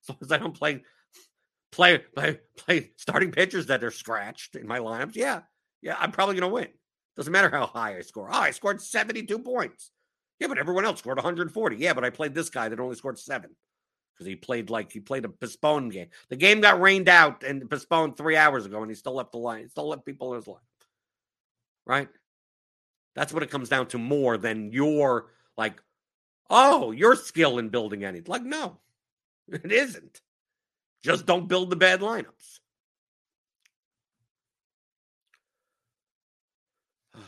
[0.03, 0.82] as long as I don't play
[1.70, 5.40] play play, play starting pitchers that are scratched in my lineups, yeah,
[5.80, 6.68] yeah, I'm probably to win.
[7.16, 8.28] Doesn't matter how high I score.
[8.30, 9.90] Oh, I scored 72 points.
[10.40, 11.76] Yeah, but everyone else scored 140.
[11.76, 13.50] Yeah, but I played this guy that only scored seven
[14.14, 16.09] because he played like he played a postponed game.
[16.30, 19.38] The game got rained out and postponed three hours ago, and he still left the
[19.38, 19.62] line.
[19.62, 20.61] He still left people in his line.
[21.84, 22.09] Right?
[23.14, 25.82] That's what it comes down to more than your like,
[26.48, 28.30] oh, your skill in building anything.
[28.30, 28.78] Like, no,
[29.48, 30.20] it isn't.
[31.02, 32.60] Just don't build the bad lineups.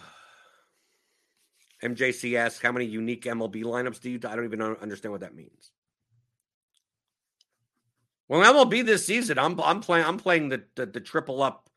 [1.83, 4.21] MJC asks, how many unique MLB lineups do you?
[4.27, 5.71] I don't even understand what that means.
[8.29, 11.69] Well, MLB this season, I'm I'm playing I'm playing the the, the triple up,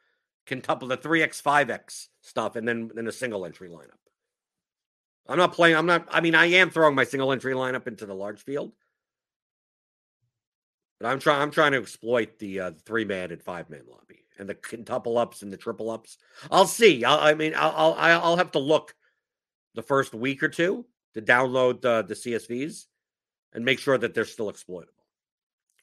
[0.47, 3.99] quintuple, the three x five x stuff, and then then a single entry lineup.
[5.27, 5.75] I'm not playing.
[5.75, 6.07] I'm not.
[6.09, 8.71] I mean, I am throwing my single entry lineup into the large field,
[10.99, 11.41] but I'm trying.
[11.41, 15.17] I'm trying to exploit the uh, three man and five man lobby and the quintuple
[15.17, 16.17] ups and the triple ups.
[16.51, 17.03] I'll see.
[17.03, 18.95] I'll, I mean, I'll, I'll I'll have to look
[19.75, 22.85] the first week or two to download the, the CSVs
[23.53, 24.93] and make sure that they're still exploitable.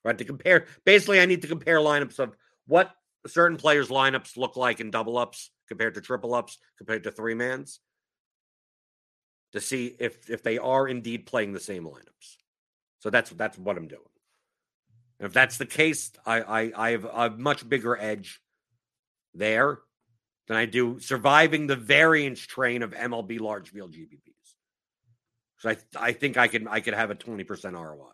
[0.05, 0.19] Right?
[0.19, 2.37] To compare, basically, I need to compare lineups of
[2.67, 2.95] what
[3.27, 7.35] certain players' lineups look like in double ups compared to triple ups, compared to three
[7.35, 7.81] mans,
[9.53, 12.37] to see if if they are indeed playing the same lineups.
[12.99, 14.03] So that's that's what I'm doing.
[15.19, 18.41] And if that's the case, I I, I have a much bigger edge
[19.35, 19.81] there
[20.49, 24.35] than I do surviving the variance train of MLB large field GPPs.
[25.59, 28.07] So I I think I can I could have a 20% ROI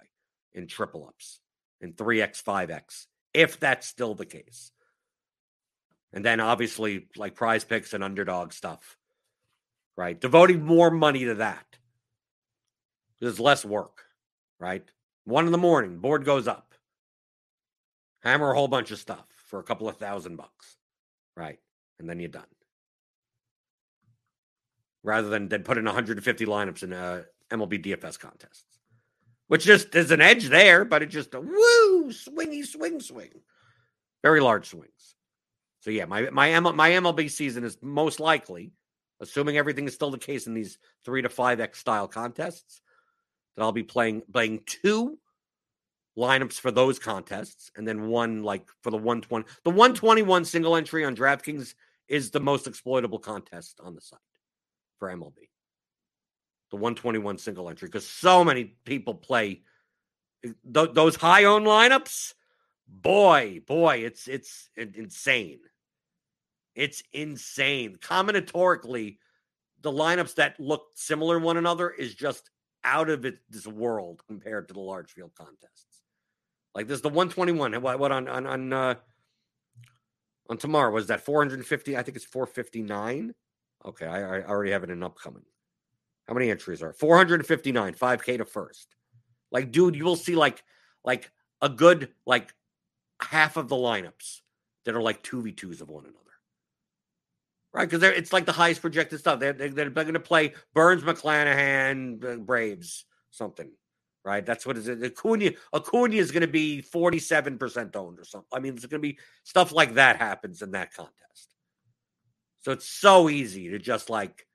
[0.52, 1.40] in triple ups
[1.80, 4.72] in 3x 5x if that's still the case.
[6.12, 8.96] And then obviously like PrizePicks and underdog stuff.
[9.96, 10.20] Right?
[10.20, 11.66] Devoting more money to that.
[13.20, 14.04] There's less work,
[14.58, 14.84] right?
[15.24, 16.74] One in the morning, board goes up.
[18.22, 20.76] Hammer a whole bunch of stuff for a couple of thousand bucks.
[21.36, 21.58] Right?
[22.00, 22.42] and then you're done.
[25.02, 28.78] Rather than, than put in 150 lineups in uh, a MLB DFS contests,
[29.46, 33.30] which just is an edge there, but it just a woo swingy swing swing,
[34.22, 35.14] very large swings.
[35.80, 38.72] So yeah, my my my MLB season is most likely,
[39.20, 42.80] assuming everything is still the case in these three to five X style contests,
[43.56, 45.18] that I'll be playing playing two
[46.18, 49.46] lineups for those contests, and then one like for the 120.
[49.64, 51.74] The 121 single entry on DraftKings
[52.08, 54.18] is the most exploitable contest on the site
[54.98, 55.48] for MLB.
[56.70, 59.62] The 121 single entry, because so many people play
[60.44, 62.34] eh, th- those high owned lineups.
[62.86, 65.60] Boy, boy, it's it's insane.
[66.80, 67.98] It's insane.
[68.00, 69.18] Combinatorically,
[69.82, 72.48] the lineups that look similar to one another is just
[72.84, 76.00] out of it, this world compared to the large field contests.
[76.74, 77.74] Like this, the 121.
[77.82, 78.94] What, what on on on uh,
[80.48, 80.90] on tomorrow.
[80.90, 81.98] Was that 450?
[81.98, 83.34] I think it's 459.
[83.84, 85.44] Okay, I, I already have it in upcoming.
[86.28, 88.96] How many entries are 459, 5K to first?
[89.52, 90.64] Like, dude, you will see like
[91.04, 92.54] like a good like
[93.20, 94.40] half of the lineups
[94.86, 96.29] that are like 2v2s of one another.
[97.72, 97.88] Right?
[97.88, 99.38] Because it's like the highest projected stuff.
[99.38, 103.70] They're, they're, they're going to play Burnes, McClanahan, Braves, something.
[104.24, 104.44] Right?
[104.44, 105.02] That's what is it.
[105.02, 108.48] Acuna, Acuna is going to be 47% owned or something.
[108.52, 111.14] I mean, it's going to be stuff like that happens in that contest.
[112.60, 114.46] So it's so easy to just like,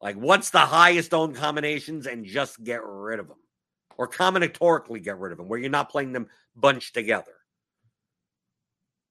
[0.00, 3.36] like what's the highest owned combinations and just get rid of them
[3.96, 7.32] or combinatorically get rid of them where you're not playing them bunched together.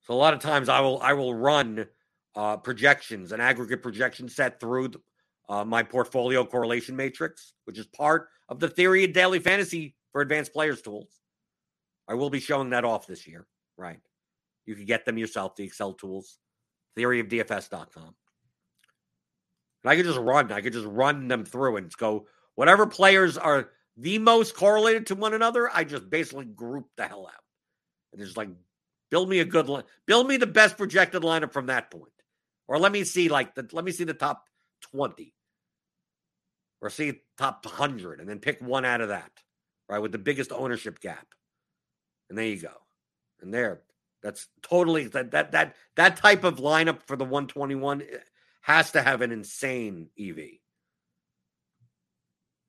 [0.01, 1.85] So a lot of times I will I will run
[2.35, 5.01] uh, projections, an aggregate projection set through the,
[5.49, 10.21] uh, my portfolio correlation matrix, which is part of the theory of daily fantasy for
[10.21, 11.19] advanced players tools.
[12.07, 13.99] I will be showing that off this year, right?
[14.65, 16.37] You can get them yourself, the Excel tools,
[16.97, 18.15] theoryofdfs.com.
[19.83, 23.37] And I could just run, I could just run them through and go, whatever players
[23.37, 27.43] are the most correlated to one another, I just basically group the hell out.
[28.13, 28.49] And just like
[29.09, 32.11] build me a good line, build me the best projected lineup from that point.
[32.71, 34.47] Or let me see like the let me see the top
[34.93, 35.33] 20.
[36.79, 39.29] Or see top 100 and then pick one out of that.
[39.89, 41.27] Right with the biggest ownership gap.
[42.29, 42.71] And there you go.
[43.41, 43.81] And there
[44.23, 48.05] that's totally that that that that type of lineup for the 121 eh,
[48.61, 50.37] has to have an insane EV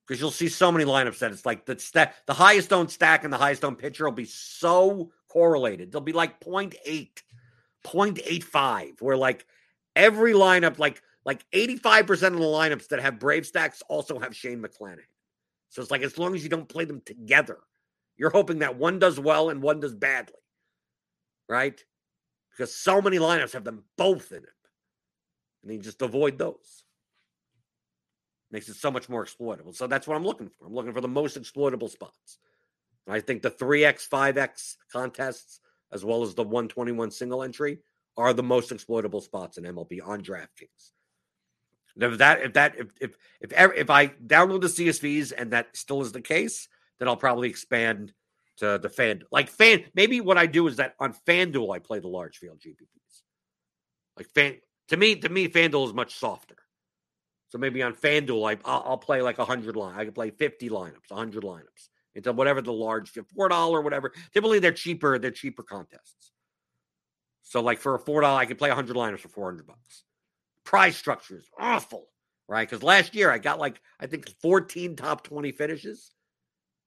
[0.04, 3.22] because you'll see so many lineups that it's like the stack, the highest owned stack
[3.22, 5.92] and the highest owned pitcher will be so correlated.
[5.92, 6.56] They'll be like 0.
[6.56, 7.08] 0.8,
[7.86, 9.46] 0.85, where like
[9.96, 14.60] every lineup, like like 85% of the lineups that have Brave stacks also have Shane
[14.62, 14.98] McClanahan.
[15.68, 17.58] So it's like as long as you don't play them together,
[18.16, 20.34] you're hoping that one does well and one does badly.
[21.48, 21.82] Right?
[22.50, 24.48] Because so many lineups have them both in it.
[25.62, 26.84] And you just avoid those.
[28.50, 29.72] Makes it so much more exploitable.
[29.72, 30.66] So that's what I'm looking for.
[30.66, 32.38] I'm looking for the most exploitable spots.
[33.08, 35.60] I think the 3x, 5x contests,
[35.92, 37.78] as well as the 121 single entry,
[38.16, 40.92] are the most exploitable spots in MLB on DraftKings.
[41.96, 45.76] if that, if that, if if if ever, if I download the CSVs and that
[45.76, 48.12] still is the case, then I'll probably expand
[48.58, 49.22] to the fan.
[49.30, 52.60] Like fan, maybe what I do is that on FanDuel I play the large field
[52.60, 53.22] GPPs.
[54.16, 54.56] Like fan,
[54.88, 56.56] to me, to me, FanDuel is much softer.
[57.48, 59.94] So maybe on FanDuel, I, I'll, I'll play like 100 line.
[59.94, 64.12] I can play 50 lineups, 100 lineups into whatever the large four dollar whatever.
[64.32, 65.18] Typically, they're cheaper.
[65.18, 66.31] They're cheaper contests.
[67.52, 70.04] So like for a four dollar, I could play 100 liners for 400 bucks.
[70.64, 72.06] Prize structure is awful,
[72.48, 72.66] right?
[72.66, 76.12] Because last year I got like I think 14 top 20 finishes,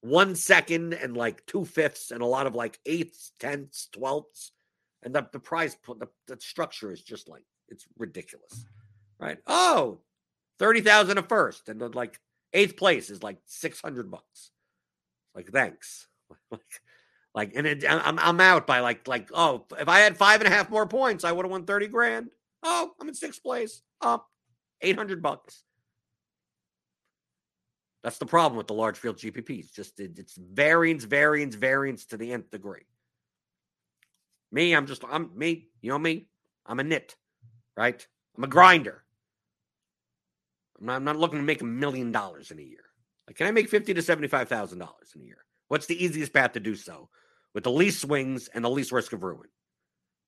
[0.01, 4.53] one second and like two fifths, and a lot of like eighths, tenths, twelfths,
[5.03, 8.65] and the the prize the, the structure is just like it's ridiculous,
[9.19, 9.37] right?
[9.45, 9.99] Oh,
[10.57, 12.19] 30,000 a first and like
[12.53, 14.49] eighth place is like 600 bucks.
[15.35, 16.07] Like thanks.
[16.49, 16.81] like
[17.35, 20.47] like and it, I'm I'm out by like like oh if I had five and
[20.47, 22.29] a half more points I would have won 30 grand.
[22.63, 23.81] Oh, I'm in sixth place.
[24.01, 24.27] Up
[24.81, 25.63] 800 bucks.
[28.03, 29.73] That's the problem with the large field GPPs.
[29.73, 32.85] Just it, it's variance, variance, variance to the nth degree.
[34.51, 35.67] Me, I'm just I'm me.
[35.81, 36.27] You know me.
[36.65, 37.15] I'm a nit,
[37.75, 38.05] right?
[38.37, 39.03] I'm a grinder.
[40.79, 42.83] I'm not, I'm not looking to make a million dollars in a year.
[43.27, 45.43] Like, can I make fifty to seventy-five thousand dollars in a year?
[45.67, 47.09] What's the easiest path to do so
[47.55, 49.49] with the least swings and the least risk of ruin?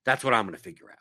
[0.06, 0.98] That's what I'm going to figure out.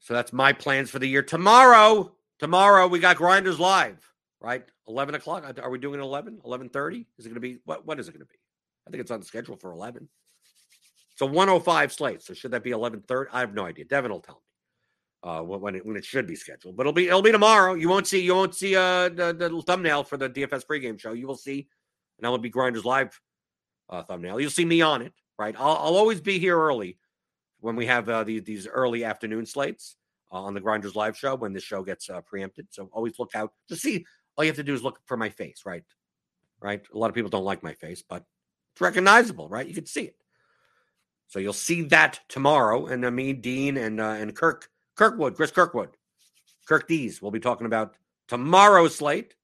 [0.00, 1.22] So that's my plans for the year.
[1.22, 4.04] Tomorrow, tomorrow we got Grinders live,
[4.40, 4.64] right?
[4.86, 5.58] Eleven o'clock.
[5.62, 6.40] Are we doing it 11?
[6.44, 7.06] 11.30?
[7.16, 7.86] Is it going to be what?
[7.86, 8.38] What is it going to be?
[8.86, 10.08] I think it's on the schedule for eleven.
[11.12, 12.22] It's a 105 slate.
[12.22, 13.26] So should that be 11:30?
[13.32, 13.84] I have no idea.
[13.84, 14.42] Devin will tell
[15.24, 16.76] me uh, when it when it should be scheduled.
[16.76, 17.74] But it'll be it'll be tomorrow.
[17.74, 21.12] You won't see you won't see uh the, the thumbnail for the DFS pregame show.
[21.12, 21.68] You will see
[22.22, 23.18] an be Grinders live
[23.90, 24.40] uh, thumbnail.
[24.40, 25.12] You'll see me on it.
[25.38, 25.54] Right.
[25.58, 26.98] I'll, I'll always be here early
[27.60, 29.96] when we have uh, these early afternoon slates
[30.32, 32.68] uh, on the Grinders live show when this show gets uh, preempted.
[32.70, 33.52] So always look out.
[33.68, 34.04] Just see.
[34.36, 35.62] All you have to do is look for my face.
[35.66, 35.84] Right.
[36.62, 36.82] Right.
[36.94, 38.24] A lot of people don't like my face, but
[38.72, 39.48] it's recognizable.
[39.48, 39.66] Right.
[39.66, 40.16] You can see it.
[41.30, 45.52] So you'll see that tomorrow, and uh, me, Dean, and uh, and Kirk Kirkwood, Chris
[45.52, 45.90] Kirkwood,
[46.66, 47.22] Kirk Dees.
[47.22, 47.94] We'll be talking about
[48.26, 49.36] tomorrow's slate,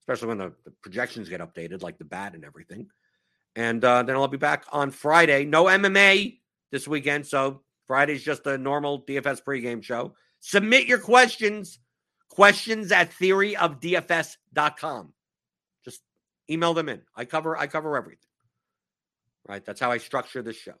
[0.00, 2.88] especially when the, the projections get updated, like the bat and everything.
[3.56, 5.44] And uh, then I'll be back on Friday.
[5.44, 6.38] No MMA
[6.70, 7.26] this weekend.
[7.26, 10.14] So Friday's just a normal DFS pregame show.
[10.40, 11.78] Submit your questions.
[12.28, 15.12] Questions at theoryofdfs.com.
[15.84, 16.02] Just
[16.48, 17.02] email them in.
[17.16, 18.18] I cover I cover everything.
[19.48, 19.64] Right?
[19.64, 20.74] That's how I structure this show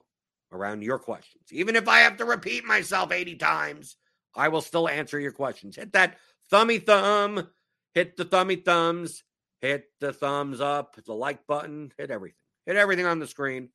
[0.52, 1.44] around your questions.
[1.50, 3.96] Even if I have to repeat myself 80 times,
[4.34, 5.76] I will still answer your questions.
[5.76, 6.18] Hit that
[6.50, 7.48] thummy thumb,
[7.94, 9.24] hit the thummy thumbs,
[9.60, 12.36] hit the thumbs up, the like button, hit everything.
[12.70, 13.68] Hit everything on the screen.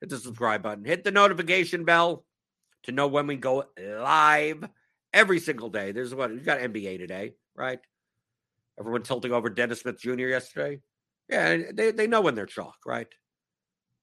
[0.00, 0.84] Hit the subscribe button.
[0.84, 2.24] Hit the notification bell
[2.84, 4.68] to know when we go live
[5.12, 5.90] every single day.
[5.90, 7.80] There's what you got NBA today, right?
[8.78, 10.28] Everyone tilting over Dennis Smith Jr.
[10.28, 10.80] yesterday.
[11.28, 13.08] Yeah, they, they know when they're chalk, right?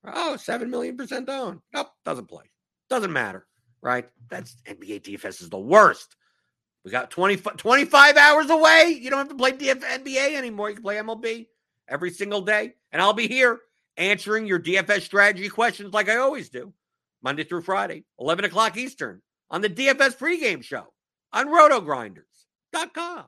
[0.04, 1.62] Oh, 7 million percent owned.
[1.74, 2.52] Nope, doesn't play.
[2.90, 3.48] Doesn't matter,
[3.82, 4.10] right?
[4.30, 6.18] That's NBA DFS is the worst.
[6.84, 9.00] We got 20, 25 hours away.
[9.02, 10.68] You don't have to play DF, NBA anymore.
[10.68, 11.48] You can play MLB
[11.88, 12.74] every single day.
[12.92, 13.60] And I'll be here
[13.98, 16.74] answering your DFS strategy questions like I always do,
[17.22, 20.94] Monday through Friday, 11 o'clock Eastern on the DFS pregame show
[21.34, 23.26] on rotogrinders.com.